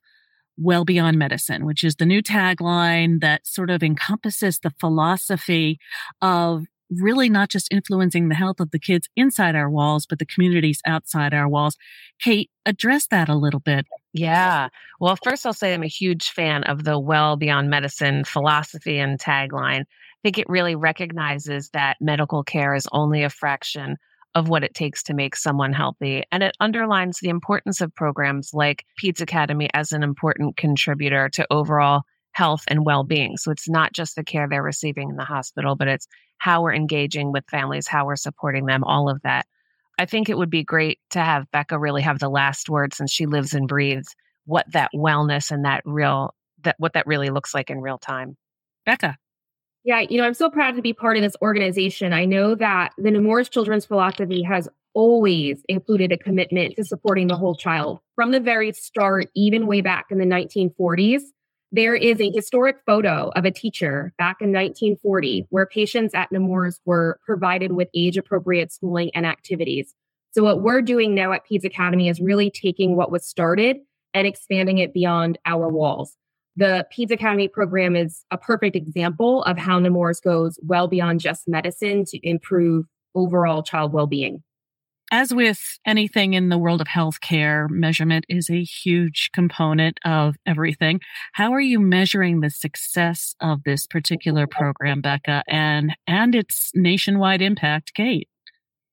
well 0.58 0.86
beyond 0.86 1.20
medicine, 1.20 1.66
which 1.66 1.84
is 1.84 1.96
the 1.96 2.06
new 2.06 2.24
tagline 2.24 3.22
that 3.22 3.46
sort 3.46 3.70
of 3.70 3.84
encompasses 3.84 4.60
the 4.60 4.72
philosophy 4.80 5.78
of 6.22 6.66
really 7.02 7.30
not 7.30 7.50
just 7.50 7.72
influencing 7.72 8.30
the 8.30 8.36
health 8.36 8.60
of 8.60 8.72
the 8.72 8.80
kids 8.80 9.10
inside 9.16 9.56
our 9.56 9.70
walls, 9.70 10.06
but 10.06 10.20
the 10.20 10.26
communities 10.26 10.82
outside 10.86 11.34
our 11.34 11.48
walls. 11.48 11.78
Kate, 12.22 12.50
address 12.66 13.08
that 13.08 13.30
a 13.30 13.36
little 13.36 13.60
bit. 13.60 13.86
Yeah. 14.14 14.70
Well, 15.00 15.18
first, 15.24 15.46
I'll 15.46 15.54
say 15.54 15.74
I'm 15.74 15.84
a 15.84 15.88
huge 15.88 16.30
fan 16.30 16.64
of 16.64 16.84
the 16.84 17.00
well 17.00 17.36
beyond 17.36 17.70
medicine 17.70 18.24
philosophy 18.24 19.00
and 19.00 19.20
tagline. 19.20 19.82
I 19.82 20.22
think 20.24 20.38
it 20.38 20.50
really 20.50 20.76
recognizes 20.76 21.70
that 21.70 21.98
medical 22.00 22.44
care 22.44 22.76
is 22.76 22.88
only 22.92 23.24
a 23.24 23.30
fraction 23.30 23.98
of 24.36 24.50
what 24.50 24.64
it 24.64 24.74
takes 24.74 25.04
to 25.04 25.14
make 25.14 25.36
someone 25.36 25.74
healthy. 25.74 26.24
And 26.32 26.42
it 26.42 26.56
underlines 26.60 27.20
the 27.20 27.30
importance 27.30 27.82
of 27.82 27.94
programs 27.94 28.52
like 28.54 28.86
PEDS 29.00 29.22
Academy 29.22 29.70
as 29.74 29.92
an 29.92 30.04
important 30.04 30.58
contributor 30.58 31.30
to 31.30 31.46
overall 31.52 32.04
health 32.34 32.64
and 32.68 32.86
well 32.86 33.04
being. 33.04 33.38
So 33.38 33.52
it's 33.52 33.70
not 33.70 33.94
just 33.94 34.16
the 34.16 34.24
care 34.24 34.48
they're 34.50 34.62
receiving 34.62 35.10
in 35.10 35.16
the 35.16 35.24
hospital, 35.24 35.76
but 35.76 35.88
it's 35.88 36.08
how 36.38 36.62
we're 36.62 36.74
engaging 36.74 37.32
with 37.32 37.46
families, 37.50 37.88
how 37.88 38.06
we're 38.06 38.16
supporting 38.16 38.66
them, 38.66 38.84
all 38.84 39.10
of 39.10 39.22
that. 39.24 39.46
I 40.00 40.06
think 40.06 40.28
it 40.28 40.38
would 40.38 40.50
be 40.50 40.64
great 40.64 41.00
to 41.12 41.20
have 41.20 41.50
Becca 41.52 41.78
really 41.78 42.02
have 42.02 42.20
the 42.20 42.30
last 42.30 42.70
word 42.70 42.94
since 42.94 43.12
she 43.12 43.26
lives 43.26 43.54
and 43.54 43.68
breathes 43.68 44.14
what 44.46 44.66
that 44.74 44.90
wellness 44.94 45.52
and 45.52 45.64
that 45.66 45.82
real 45.86 46.34
that 46.64 46.76
what 46.80 46.94
that 46.94 47.08
really 47.08 47.30
looks 47.30 47.54
like 47.54 47.70
in 47.70 47.80
real 47.80 47.98
time. 47.98 48.36
Becca. 48.86 49.18
Yeah, 49.86 50.02
you 50.02 50.18
know, 50.18 50.26
I'm 50.26 50.34
so 50.34 50.50
proud 50.50 50.76
to 50.76 50.82
be 50.82 50.94
part 50.94 51.18
of 51.18 51.24
this 51.24 51.36
organization. 51.42 52.14
I 52.14 52.24
know 52.26 52.56
that 52.56 52.94
the 52.98 53.12
Nemours 53.12 53.50
Children's 53.50 53.86
philosophy 53.86 54.42
has 54.44 54.70
always 54.94 55.62
included 55.68 56.12
a 56.12 56.18
commitment 56.18 56.76
to 56.76 56.86
supporting 56.86 57.28
the 57.28 57.36
whole 57.36 57.56
child. 57.56 58.00
from 58.16 58.32
the 58.32 58.40
very 58.40 58.72
start, 58.74 59.30
even 59.36 59.68
way 59.68 59.82
back 59.82 60.06
in 60.12 60.20
the 60.20 60.26
1940s, 60.26 61.22
there 61.74 61.96
is 61.96 62.22
a 62.22 62.30
historic 62.30 62.78
photo 62.86 63.32
of 63.36 63.46
a 63.46 63.52
teacher 63.52 64.14
back 64.20 64.38
in 64.42 64.50
1940 64.50 65.48
where 65.50 65.66
patients 65.66 66.14
at 66.14 66.32
Nemours 66.32 66.80
were 66.86 67.20
provided 67.26 67.72
with 67.72 67.90
age 67.96 68.16
appropriate 68.16 68.72
schooling 68.72 69.10
and 69.16 69.26
activities. 69.26 69.96
So, 70.34 70.44
what 70.44 70.62
we're 70.62 70.84
doing 70.84 71.16
now 71.16 71.34
at 71.34 71.42
Peds 71.50 71.66
Academy 71.66 72.10
is 72.10 72.22
really 72.22 72.52
taking 72.52 72.96
what 72.96 73.12
was 73.12 73.28
started 73.28 73.78
and 74.14 74.28
expanding 74.28 74.78
it 74.78 74.94
beyond 74.94 75.40
our 75.48 75.68
walls. 75.68 76.16
The 76.56 76.86
Peds 76.96 77.10
Academy 77.10 77.48
program 77.48 77.96
is 77.96 78.24
a 78.30 78.38
perfect 78.38 78.76
example 78.76 79.42
of 79.44 79.58
how 79.58 79.80
Nemours 79.80 80.20
goes 80.20 80.60
well 80.62 80.88
beyond 80.88 81.22
just 81.22 81.48
medicine 81.48 82.06
to 82.06 82.20
improve 82.22 82.86
overall 83.16 83.64
child 83.64 83.94
well 83.94 84.06
being. 84.08 84.44
As 85.12 85.34
with 85.34 85.60
anything 85.86 86.34
in 86.34 86.50
the 86.50 86.58
world 86.58 86.82
of 86.82 86.88
healthcare, 86.88 87.70
measurement 87.70 88.26
is 88.30 88.50
a 88.50 88.64
huge 88.64 89.30
component 89.34 90.00
of 90.06 90.36
everything. 90.46 91.02
How 91.34 91.54
are 91.54 91.62
you 91.62 91.80
measuring 91.80 92.40
the 92.40 92.50
success 92.50 93.36
of 93.40 93.64
this 93.64 93.86
particular 93.86 94.48
program, 94.48 95.02
Becca, 95.02 95.44
and 95.48 95.96
and 96.08 96.34
its 96.34 96.72
nationwide 96.74 97.42
impact, 97.42 97.94
Kate? 97.94 98.28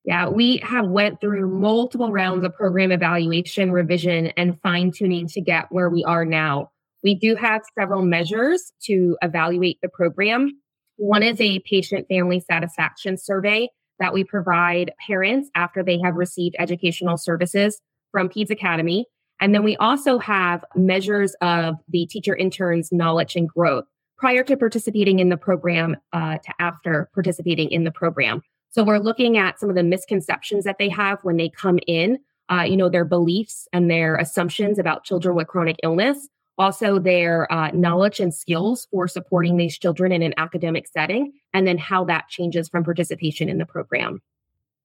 Yeah, 0.05 0.29
we 0.29 0.59
have 0.59 0.89
went 0.89 1.21
through 1.21 1.49
multiple 1.49 2.11
rounds 2.11 2.45
of 2.45 2.55
program 2.55 2.91
evaluation, 2.93 3.71
revision, 3.71 4.29
and 4.37 4.61
fine 4.63 4.93
tuning 4.93 5.27
to 5.29 5.41
get 5.41 5.67
where 5.71 5.89
we 5.91 6.05
are 6.05 6.25
now. 6.25 6.71
We 7.03 7.15
do 7.15 7.35
have 7.37 7.63
several 7.79 8.03
measures 8.03 8.73
to 8.85 9.17
evaluate 9.23 9.79
the 9.83 9.89
program. 9.89 10.61
One 10.97 11.23
is 11.23 11.41
a 11.41 11.61
patient 11.61 12.09
family 12.09 12.41
satisfaction 12.41 13.17
survey 13.17 13.69
that 14.01 14.13
we 14.13 14.25
provide 14.25 14.93
parents 15.07 15.49
after 15.55 15.83
they 15.83 16.01
have 16.03 16.17
received 16.17 16.57
educational 16.59 17.17
services 17.17 17.81
from 18.11 18.29
Peds 18.29 18.51
Academy. 18.51 19.07
And 19.41 19.55
then 19.55 19.63
we 19.63 19.77
also 19.77 20.19
have 20.19 20.65
measures 20.75 21.35
of 21.41 21.77
the 21.89 22.07
teacher 22.07 22.35
interns' 22.35 22.91
knowledge 22.91 23.37
and 23.37 23.49
growth 23.49 23.85
prior 24.19 24.43
to 24.45 24.57
participating 24.57 25.19
in 25.19 25.29
the 25.29 25.37
program 25.37 25.97
uh, 26.13 26.39
to 26.39 26.53
after 26.59 27.09
participating 27.15 27.71
in 27.71 27.85
the 27.85 27.91
program. 27.91 28.43
So 28.71 28.85
we're 28.85 28.99
looking 28.99 29.39
at 29.39 29.59
some 29.59 29.71
of 29.71 29.77
the 29.77 29.83
misconceptions 29.83 30.65
that 30.65 30.79
they 30.79 30.89
have 30.91 31.19
when 31.23 31.37
they 31.37 31.49
come 31.49 31.79
in, 31.87 32.19
uh, 32.51 32.63
you 32.63 32.77
know, 32.77 32.89
their 32.89 33.05
beliefs 33.05 33.67
and 33.73 33.91
their 33.91 34.17
assumptions 34.17 34.79
about 34.79 35.05
children 35.05 35.35
with 35.35 35.49
chronic 35.49 35.77
illness, 35.83 36.29
also 36.59 36.99
their 36.99 37.51
uh, 37.53 37.71
knowledge 37.73 38.21
and 38.21 38.35
skills 38.35 38.87
for 38.91 39.09
supporting 39.09 39.57
these 39.57 39.79
children 39.79 40.13
in 40.13 40.23
an 40.23 40.35
academic 40.37 40.87
setting, 40.87 41.33
and 41.55 41.67
then 41.67 41.79
how 41.79 42.05
that 42.05 42.29
changes 42.29 42.69
from 42.69 42.85
participation 42.85 43.49
in 43.49 43.59
the 43.59 43.67
program. 43.67 44.21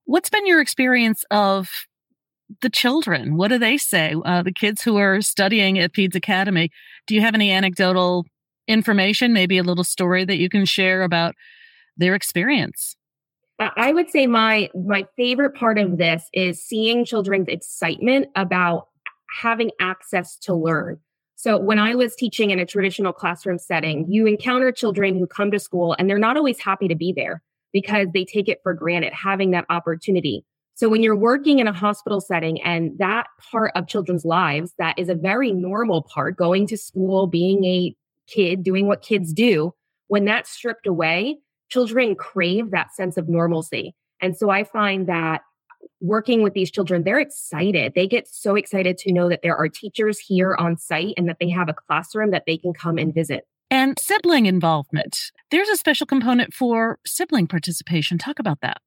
What's 0.06 0.30
been 0.30 0.46
your 0.46 0.62
experience 0.62 1.26
of 1.32 1.70
the 2.62 2.70
children? 2.70 3.38
What 3.38 3.50
do 3.50 3.58
they 3.58 3.78
say? 3.78 4.16
Uh, 4.24 4.44
the 4.44 4.52
kids 4.52 4.82
who 4.84 4.98
are 4.98 5.22
studying 5.22 5.80
at 5.80 5.94
Peds 5.94 6.16
Academy. 6.16 6.70
Do 7.08 7.16
you 7.16 7.22
have 7.22 7.34
any 7.34 7.52
anecdotal 7.52 8.26
information, 8.68 9.34
maybe 9.34 9.58
a 9.58 9.64
little 9.64 9.84
story 9.84 10.26
that 10.26 10.38
you 10.38 10.50
can 10.50 10.66
share 10.66 11.04
about 11.04 11.36
their 11.98 12.16
experience? 12.16 12.96
I 13.60 13.94
would 13.94 14.10
say 14.10 14.28
my 14.28 14.70
my 14.76 15.06
favorite 15.16 15.56
part 15.56 15.78
of 15.78 15.98
this 15.98 16.28
is 16.34 16.62
seeing 16.62 17.06
children's 17.06 17.48
excitement 17.48 18.28
about 18.36 18.90
having 19.42 19.72
access 19.80 20.38
to 20.40 20.54
learn. 20.54 21.00
So 21.36 21.58
when 21.58 21.80
I 21.80 21.96
was 21.96 22.16
teaching 22.16 22.52
in 22.52 22.60
a 22.60 22.66
traditional 22.66 23.14
classroom 23.14 23.60
setting, 23.60 24.06
you 24.10 24.26
encounter 24.26 24.72
children 24.72 25.18
who 25.18 25.28
come 25.28 25.52
to 25.52 25.60
school 25.60 25.96
and 26.00 26.10
they're 26.10 26.18
not 26.18 26.38
always 26.38 26.60
happy 26.60 26.88
to 26.88 26.96
be 26.96 27.14
there 27.16 27.42
because 27.74 28.08
they 28.14 28.24
take 28.24 28.48
it 28.48 28.62
for 28.64 28.74
granted 28.74 29.14
having 29.14 29.52
that 29.52 29.66
opportunity. 29.70 30.46
So 30.76 30.90
when 30.90 31.04
you're 31.04 31.16
working 31.16 31.60
in 31.60 31.68
a 31.68 31.74
hospital 31.74 32.20
setting 32.20 32.62
and 32.62 32.98
that 33.00 33.28
part 33.52 33.72
of 33.76 33.88
children's 33.88 34.26
lives, 34.26 34.74
that 34.78 34.98
is 34.98 35.10
a 35.10 35.16
very 35.16 35.52
normal 35.52 36.04
part, 36.04 36.38
going 36.38 36.68
to 36.68 36.78
school, 36.78 37.28
being 37.28 37.64
a 37.66 37.96
kid, 38.28 38.64
doing 38.64 38.88
what 38.88 39.02
kids 39.02 39.32
do, 39.34 39.74
when 40.08 40.26
that's 40.26 40.50
stripped 40.50 40.88
away, 40.88 41.38
children 41.70 42.16
crave 42.16 42.72
that 42.72 42.94
sense 42.94 43.18
of 43.18 43.30
normalcy. 43.30 43.96
And 44.22 44.38
so 44.38 44.50
I 44.50 44.64
find 44.64 45.08
that 45.08 45.42
working 46.02 46.44
with 46.44 46.54
these 46.54 46.72
children, 46.72 47.04
they're 47.04 47.20
excited. 47.20 47.94
They 47.96 48.08
get 48.08 48.28
so 48.28 48.56
excited 48.56 48.98
to 49.00 49.14
know 49.14 49.30
that 49.30 49.42
there 49.42 49.56
are 49.56 49.70
teachers 49.70 50.20
here 50.20 50.56
on 50.56 50.78
site 50.78 51.14
and 51.18 51.28
that 51.30 51.38
they 51.40 51.50
have 51.50 51.70
a 51.70 51.74
classroom 51.74 52.32
that 52.32 52.44
they 52.46 52.58
can 52.58 52.74
come 52.74 52.98
and 52.98 53.14
visit. 53.14 53.48
And 53.72 53.98
sibling 54.00 54.46
involvement. 54.46 55.32
There's 55.52 55.70
a 55.70 55.76
special 55.76 56.06
component 56.06 56.54
for 56.54 57.00
sibling 57.06 57.48
participation. 57.48 58.18
Talk 58.18 58.40
about 58.40 58.62
that. 58.62 58.78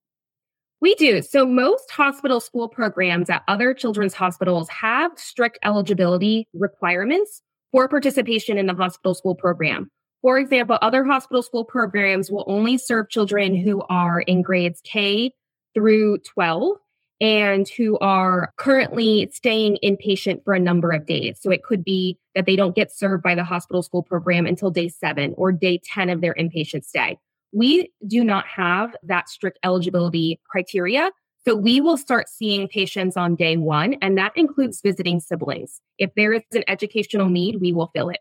We 0.81 0.95
do. 0.95 1.23
So, 1.23 1.45
most 1.45 1.91
hospital 1.91 2.39
school 2.39 2.69
programs 2.69 3.29
at 3.29 3.43
other 3.49 3.75
children's 3.75 4.15
hospitals 4.15 4.69
have 4.69 5.11
strict 5.17 5.59
eligibility 5.65 6.47
requirements 6.55 7.43
for 7.73 7.89
participation 7.89 8.59
in 8.59 8.67
the 8.67 8.75
hospital 8.75 9.15
school 9.15 9.35
program. 9.35 9.91
For 10.23 10.39
example, 10.39 10.79
other 10.81 11.05
hospital 11.05 11.43
school 11.43 11.65
programs 11.65 12.31
will 12.31 12.45
only 12.47 12.79
serve 12.79 13.09
children 13.09 13.57
who 13.57 13.83
are 13.89 14.21
in 14.21 14.43
grades 14.43 14.81
K 14.85 15.33
through 15.75 16.19
12 16.19 16.77
and 17.21 17.69
who 17.69 17.99
are 17.99 18.53
currently 18.57 19.29
staying 19.33 19.79
inpatient 19.83 20.45
for 20.45 20.55
a 20.55 20.61
number 20.61 20.93
of 20.93 21.07
days. 21.07 21.39
So 21.41 21.51
it 21.51 21.63
could 21.63 21.83
be 21.83 22.19
that 22.35 22.47
they 22.47 22.57
don't 22.57 22.77
get 22.77 22.93
served 22.93 23.23
by 23.23 23.35
the 23.35 23.45
hospital 23.45 23.83
school 23.83 24.03
program 24.03 24.47
until 24.47 24.71
day 24.71 24.89
seven 24.89 25.35
or 25.37 25.51
day 25.51 25.81
10 25.85 26.11
of 26.11 26.21
their 26.21 26.35
inpatient 26.35 26.85
stay. 26.85 27.19
We 27.53 27.93
do 28.07 28.23
not 28.23 28.47
have 28.47 28.95
that 29.03 29.29
strict 29.29 29.59
eligibility 29.65 30.41
criteria. 30.49 31.11
So 31.47 31.57
we 31.57 31.81
will 31.81 31.97
start 31.97 32.29
seeing 32.29 32.69
patients 32.69 33.17
on 33.17 33.35
day 33.35 33.57
one, 33.57 33.95
and 34.03 34.19
that 34.19 34.33
includes 34.37 34.83
visiting 34.83 35.19
siblings. 35.19 35.81
If 35.97 36.11
there 36.15 36.35
is 36.35 36.43
an 36.53 36.65
educational 36.69 37.29
need, 37.31 37.61
we 37.61 37.73
will 37.73 37.91
fill 37.95 38.11
it. 38.11 38.19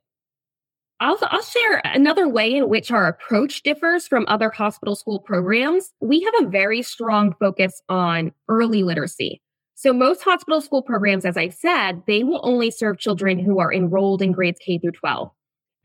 I'll, 1.00 1.18
I'll 1.22 1.44
share 1.44 1.82
another 1.84 2.28
way 2.28 2.56
in 2.56 2.70
which 2.70 2.90
our 2.90 3.08
approach 3.08 3.62
differs 3.62 4.08
from 4.08 4.26
other 4.28 4.50
hospital 4.50 4.96
school 4.96 5.20
programs. 5.20 5.94
We 6.02 6.22
have 6.22 6.34
a 6.42 6.50
very 6.50 6.82
strong 6.82 7.36
focus 7.40 7.82
on 7.88 8.32
early 8.48 8.82
literacy. 8.82 9.42
So 9.76 9.94
most 9.94 10.24
hospital 10.24 10.60
school 10.60 10.82
programs, 10.82 11.24
as 11.24 11.38
I 11.38 11.50
said, 11.50 12.02
they 12.08 12.24
will 12.24 12.42
only 12.44 12.72
serve 12.72 12.98
children 12.98 13.38
who 13.38 13.60
are 13.60 13.72
enrolled 13.72 14.24
in 14.24 14.32
grades 14.32 14.60
K 14.60 14.80
through 14.80 14.94
12. 14.94 15.30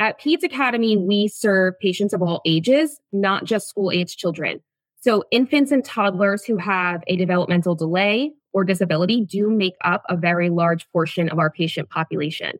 At 0.00 0.18
Peds 0.18 0.42
Academy, 0.42 0.96
we 0.96 1.28
serve 1.28 1.78
patients 1.78 2.14
of 2.14 2.22
all 2.22 2.40
ages, 2.46 2.98
not 3.12 3.44
just 3.44 3.68
school 3.68 3.90
age 3.90 4.16
children. 4.16 4.60
So 5.02 5.24
infants 5.30 5.72
and 5.72 5.84
toddlers 5.84 6.42
who 6.42 6.56
have 6.56 7.02
a 7.06 7.16
developmental 7.16 7.74
delay 7.74 8.32
or 8.54 8.64
disability 8.64 9.26
do 9.26 9.50
make 9.50 9.74
up 9.84 10.04
a 10.08 10.16
very 10.16 10.48
large 10.48 10.90
portion 10.90 11.28
of 11.28 11.38
our 11.38 11.50
patient 11.50 11.90
population. 11.90 12.58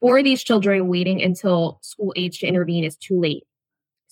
For 0.00 0.22
these 0.22 0.42
children, 0.42 0.88
waiting 0.88 1.22
until 1.22 1.78
school 1.82 2.12
age 2.16 2.40
to 2.40 2.46
intervene 2.46 2.84
is 2.84 2.96
too 2.96 3.18
late. 3.20 3.44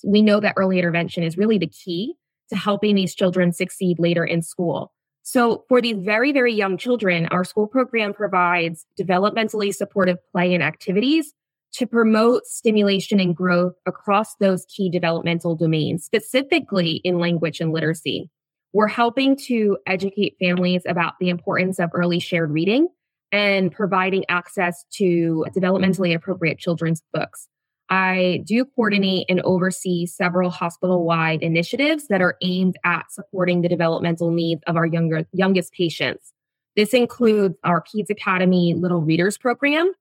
We 0.05 0.23
know 0.23 0.41
that 0.41 0.55
early 0.57 0.79
intervention 0.79 1.23
is 1.23 1.37
really 1.37 1.59
the 1.59 1.67
key 1.67 2.15
to 2.51 2.57
helping 2.57 2.95
these 2.95 3.15
children 3.15 3.53
succeed 3.53 3.99
later 3.99 4.25
in 4.25 4.43
school. 4.43 4.93
So, 5.23 5.65
for 5.69 5.81
these 5.81 5.99
very, 5.99 6.33
very 6.33 6.53
young 6.53 6.77
children, 6.77 7.27
our 7.27 7.45
school 7.45 7.69
program 7.69 8.13
provides 8.13 8.85
developmentally 8.99 9.73
supportive 9.73 10.19
play 10.33 10.53
and 10.53 10.63
activities 10.63 11.33
to 11.75 11.87
promote 11.87 12.47
stimulation 12.47 13.21
and 13.21 13.35
growth 13.35 13.75
across 13.87 14.35
those 14.37 14.67
key 14.67 14.91
developmental 14.91 15.57
domains, 15.57 16.05
specifically 16.05 17.01
in 17.05 17.19
language 17.19 17.61
and 17.61 17.73
literacy. 17.73 18.31
We're 18.73 18.89
helping 18.89 19.37
to 19.47 19.79
educate 19.87 20.37
families 20.41 20.83
about 20.87 21.15
the 21.21 21.29
importance 21.29 21.79
of 21.79 21.91
early 21.95 22.19
shared 22.19 22.51
reading 22.51 22.89
and 23.33 23.73
providing 23.73 24.25
access 24.29 24.85
to 24.93 25.45
developmentally 25.57 26.15
appropriate 26.15 26.59
children's 26.59 27.03
books. 27.13 27.49
I 27.89 28.43
do 28.47 28.65
coordinate 28.65 29.27
and 29.29 29.41
oversee 29.41 30.07
several 30.07 30.51
hospital 30.51 31.05
wide 31.05 31.43
initiatives 31.43 32.09
that 32.09 32.23
are 32.23 32.37
aimed 32.43 32.77
at 32.85 33.11
supporting 33.11 33.63
the 33.63 33.69
developmental 33.69 34.31
needs 34.31 34.63
of 34.67 34.77
our 34.77 34.87
younger, 34.87 35.27
youngest 35.33 35.73
patients. 35.73 36.33
This 36.77 36.95
includes 36.95 37.57
our 37.65 37.83
Peds 37.83 38.09
Academy 38.09 38.75
Little 38.75 39.01
Readers 39.01 39.37
program. 39.37 39.93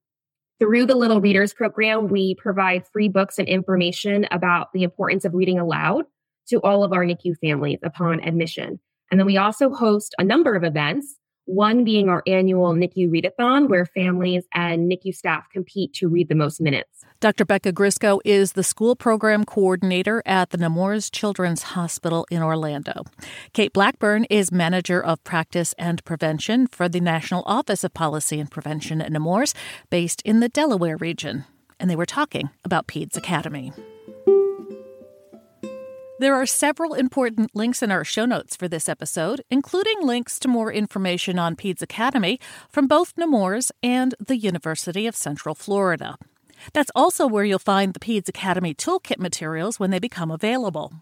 Through 0.60 0.86
the 0.86 0.96
Little 0.96 1.20
Readers 1.20 1.54
program, 1.54 2.08
we 2.08 2.36
provide 2.36 2.88
free 2.88 3.10
books 3.10 3.40
and 3.40 3.48
information 3.48 4.28
about 4.32 4.72
the 4.74 4.84
importance 4.84 5.26
of 5.26 5.34
reading 5.34 5.60
aloud 5.60 6.06
to 6.48 6.60
all 6.62 6.84
of 6.84 6.94
our 6.94 7.04
NICU 7.04 7.38
families 7.40 7.80
upon 7.84 8.22
admission. 8.22 8.80
And 9.10 9.20
then 9.20 9.26
we 9.26 9.38
also 9.38 9.70
host 9.70 10.16
a 10.18 10.24
number 10.24 10.56
of 10.56 10.64
events 10.64 11.18
one 11.46 11.84
being 11.84 12.10
our 12.10 12.24
annual 12.28 12.74
NICU 12.74 13.10
Readathon, 13.10 13.70
where 13.70 13.86
families 13.86 14.46
and 14.54 14.90
NICU 14.92 15.14
staff 15.14 15.50
compete 15.52 15.94
to 15.96 16.08
read 16.08 16.30
the 16.30 16.36
most 16.36 16.62
minutes. 16.62 17.06
Dr. 17.20 17.46
Becca 17.46 17.72
Grysko 17.72 18.20
is 18.26 18.54
the 18.54 18.64
school 18.64 18.96
program 18.96 19.44
coordinator 19.44 20.24
at 20.26 20.50
the 20.50 20.58
Nemours 20.58 21.10
Children's 21.10 21.64
Hospital 21.64 22.26
in 22.32 22.42
Orlando. 22.42 23.04
Kate 23.54 23.74
Blackburn 23.74 24.26
is 24.30 24.52
manager 24.52 25.04
of 25.04 25.24
practice 25.24 25.76
and 25.78 26.04
prevention 26.04 26.66
for 26.68 26.90
the 26.90 27.00
National 27.00 27.44
Office 27.46 27.84
of 27.84 27.94
Policy 27.94 28.40
and 28.40 28.50
Prevention 28.50 29.02
at 29.02 29.12
Nemours, 29.12 29.54
based 29.90 30.22
in 30.24 30.40
the 30.40 30.50
Delaware 30.50 30.98
region. 30.98 31.46
And 31.80 31.90
they 31.90 31.96
were 31.96 32.06
talking 32.06 32.50
about 32.64 32.88
PEDS 32.88 33.18
Academy. 33.18 33.72
There 36.22 36.36
are 36.36 36.46
several 36.46 36.94
important 36.94 37.56
links 37.56 37.82
in 37.82 37.92
our 37.92 38.04
show 38.04 38.26
notes 38.28 38.56
for 38.56 38.68
this 38.68 38.88
episode, 38.88 39.42
including 39.50 40.04
links 40.04 40.38
to 40.42 40.48
more 40.48 40.72
information 40.72 41.40
on 41.40 41.56
Peds 41.56 41.82
Academy 41.82 42.40
from 42.70 42.86
both 42.86 43.18
Nemours 43.18 43.72
and 43.82 44.14
the 44.20 44.38
University 44.38 45.08
of 45.08 45.16
Central 45.16 45.56
Florida. 45.56 46.20
That's 46.74 46.92
also 46.94 47.26
where 47.26 47.44
you'll 47.44 47.58
find 47.58 47.96
the 47.96 48.00
Peds 48.00 48.30
Academy 48.30 48.76
toolkit 48.76 49.18
materials 49.18 49.80
when 49.80 49.90
they 49.90 49.98
become 49.98 50.30
available. 50.30 50.94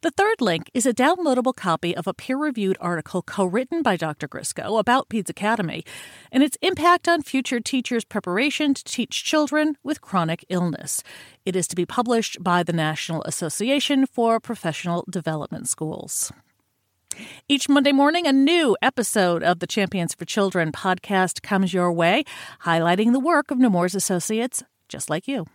The 0.00 0.10
third 0.10 0.40
link 0.40 0.70
is 0.74 0.86
a 0.86 0.94
downloadable 0.94 1.54
copy 1.54 1.96
of 1.96 2.06
a 2.06 2.14
peer 2.14 2.36
reviewed 2.36 2.76
article 2.80 3.22
co 3.22 3.44
written 3.44 3.82
by 3.82 3.96
Dr. 3.96 4.28
Grysko 4.28 4.78
about 4.78 5.08
Peds 5.08 5.28
Academy 5.28 5.84
and 6.32 6.42
its 6.42 6.58
impact 6.62 7.08
on 7.08 7.22
future 7.22 7.60
teachers' 7.60 8.04
preparation 8.04 8.74
to 8.74 8.84
teach 8.84 9.24
children 9.24 9.76
with 9.82 10.00
chronic 10.00 10.44
illness. 10.48 11.02
It 11.44 11.56
is 11.56 11.68
to 11.68 11.76
be 11.76 11.86
published 11.86 12.42
by 12.42 12.62
the 12.62 12.72
National 12.72 13.22
Association 13.24 14.06
for 14.06 14.40
Professional 14.40 15.04
Development 15.10 15.68
Schools. 15.68 16.32
Each 17.48 17.68
Monday 17.68 17.92
morning, 17.92 18.26
a 18.26 18.32
new 18.32 18.76
episode 18.80 19.42
of 19.42 19.58
the 19.58 19.66
Champions 19.66 20.14
for 20.14 20.24
Children 20.24 20.72
podcast 20.72 21.42
comes 21.42 21.74
your 21.74 21.92
way, 21.92 22.24
highlighting 22.64 23.12
the 23.12 23.20
work 23.20 23.50
of 23.50 23.58
Nemours 23.58 23.94
Associates 23.94 24.62
just 24.90 25.08
like 25.08 25.26
you. 25.26 25.46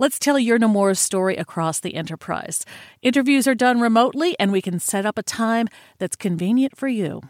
Let's 0.00 0.18
tell 0.18 0.38
your 0.38 0.58
Nemours 0.58 0.98
story 0.98 1.36
across 1.36 1.78
the 1.78 1.94
enterprise. 1.94 2.64
Interviews 3.02 3.46
are 3.46 3.54
done 3.54 3.82
remotely, 3.82 4.34
and 4.40 4.50
we 4.50 4.62
can 4.62 4.78
set 4.78 5.04
up 5.04 5.18
a 5.18 5.22
time 5.22 5.68
that's 5.98 6.16
convenient 6.16 6.74
for 6.74 6.88
you. 6.88 7.20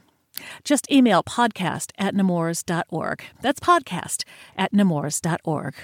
Just 0.62 0.88
email 0.88 1.24
podcast 1.24 1.90
at 1.98 2.14
nemours.org. 2.14 3.24
That's 3.40 3.58
podcast 3.58 4.22
at 4.56 4.72
nemours.org. 4.72 5.74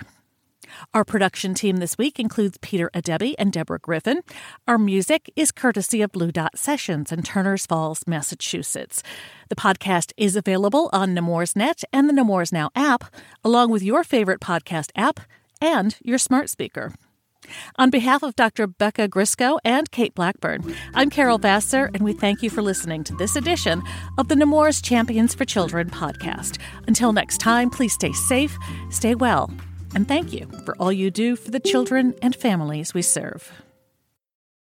Our 0.94 1.04
production 1.04 1.54
team 1.54 1.78
this 1.78 1.98
week 1.98 2.20
includes 2.20 2.56
Peter 2.62 2.88
Adebi 2.94 3.34
and 3.36 3.52
Deborah 3.52 3.80
Griffin. 3.80 4.20
Our 4.68 4.78
music 4.78 5.28
is 5.34 5.50
courtesy 5.50 6.02
of 6.02 6.12
Blue 6.12 6.30
Dot 6.30 6.56
Sessions 6.56 7.10
in 7.10 7.24
Turners 7.24 7.66
Falls, 7.66 8.06
Massachusetts. 8.06 9.02
The 9.48 9.56
podcast 9.56 10.12
is 10.16 10.36
available 10.36 10.88
on 10.92 11.14
Nemours 11.14 11.56
Net 11.56 11.82
and 11.92 12.08
the 12.08 12.12
Nemours 12.12 12.52
Now 12.52 12.70
app, 12.76 13.12
along 13.42 13.72
with 13.72 13.82
your 13.82 14.04
favorite 14.04 14.40
podcast 14.40 14.92
app 14.94 15.18
and 15.60 15.96
your 16.02 16.18
smart 16.18 16.50
speaker. 16.50 16.92
On 17.76 17.90
behalf 17.90 18.22
of 18.22 18.34
Dr. 18.36 18.66
Becca 18.66 19.08
Grysko 19.08 19.58
and 19.64 19.90
Kate 19.90 20.14
Blackburn, 20.14 20.74
I'm 20.94 21.10
Carol 21.10 21.38
Vassar, 21.38 21.90
and 21.94 22.02
we 22.02 22.12
thank 22.12 22.42
you 22.42 22.50
for 22.50 22.62
listening 22.62 23.04
to 23.04 23.14
this 23.14 23.36
edition 23.36 23.82
of 24.18 24.28
the 24.28 24.36
Nemours 24.36 24.82
Champions 24.82 25.34
for 25.34 25.44
Children 25.44 25.90
podcast. 25.90 26.58
Until 26.86 27.12
next 27.12 27.38
time, 27.38 27.70
please 27.70 27.92
stay 27.92 28.12
safe, 28.12 28.56
stay 28.90 29.14
well, 29.14 29.50
and 29.94 30.08
thank 30.08 30.32
you 30.32 30.48
for 30.64 30.76
all 30.76 30.92
you 30.92 31.10
do 31.10 31.36
for 31.36 31.50
the 31.50 31.60
children 31.60 32.14
and 32.22 32.34
families 32.34 32.94
we 32.94 33.02
serve. 33.02 33.65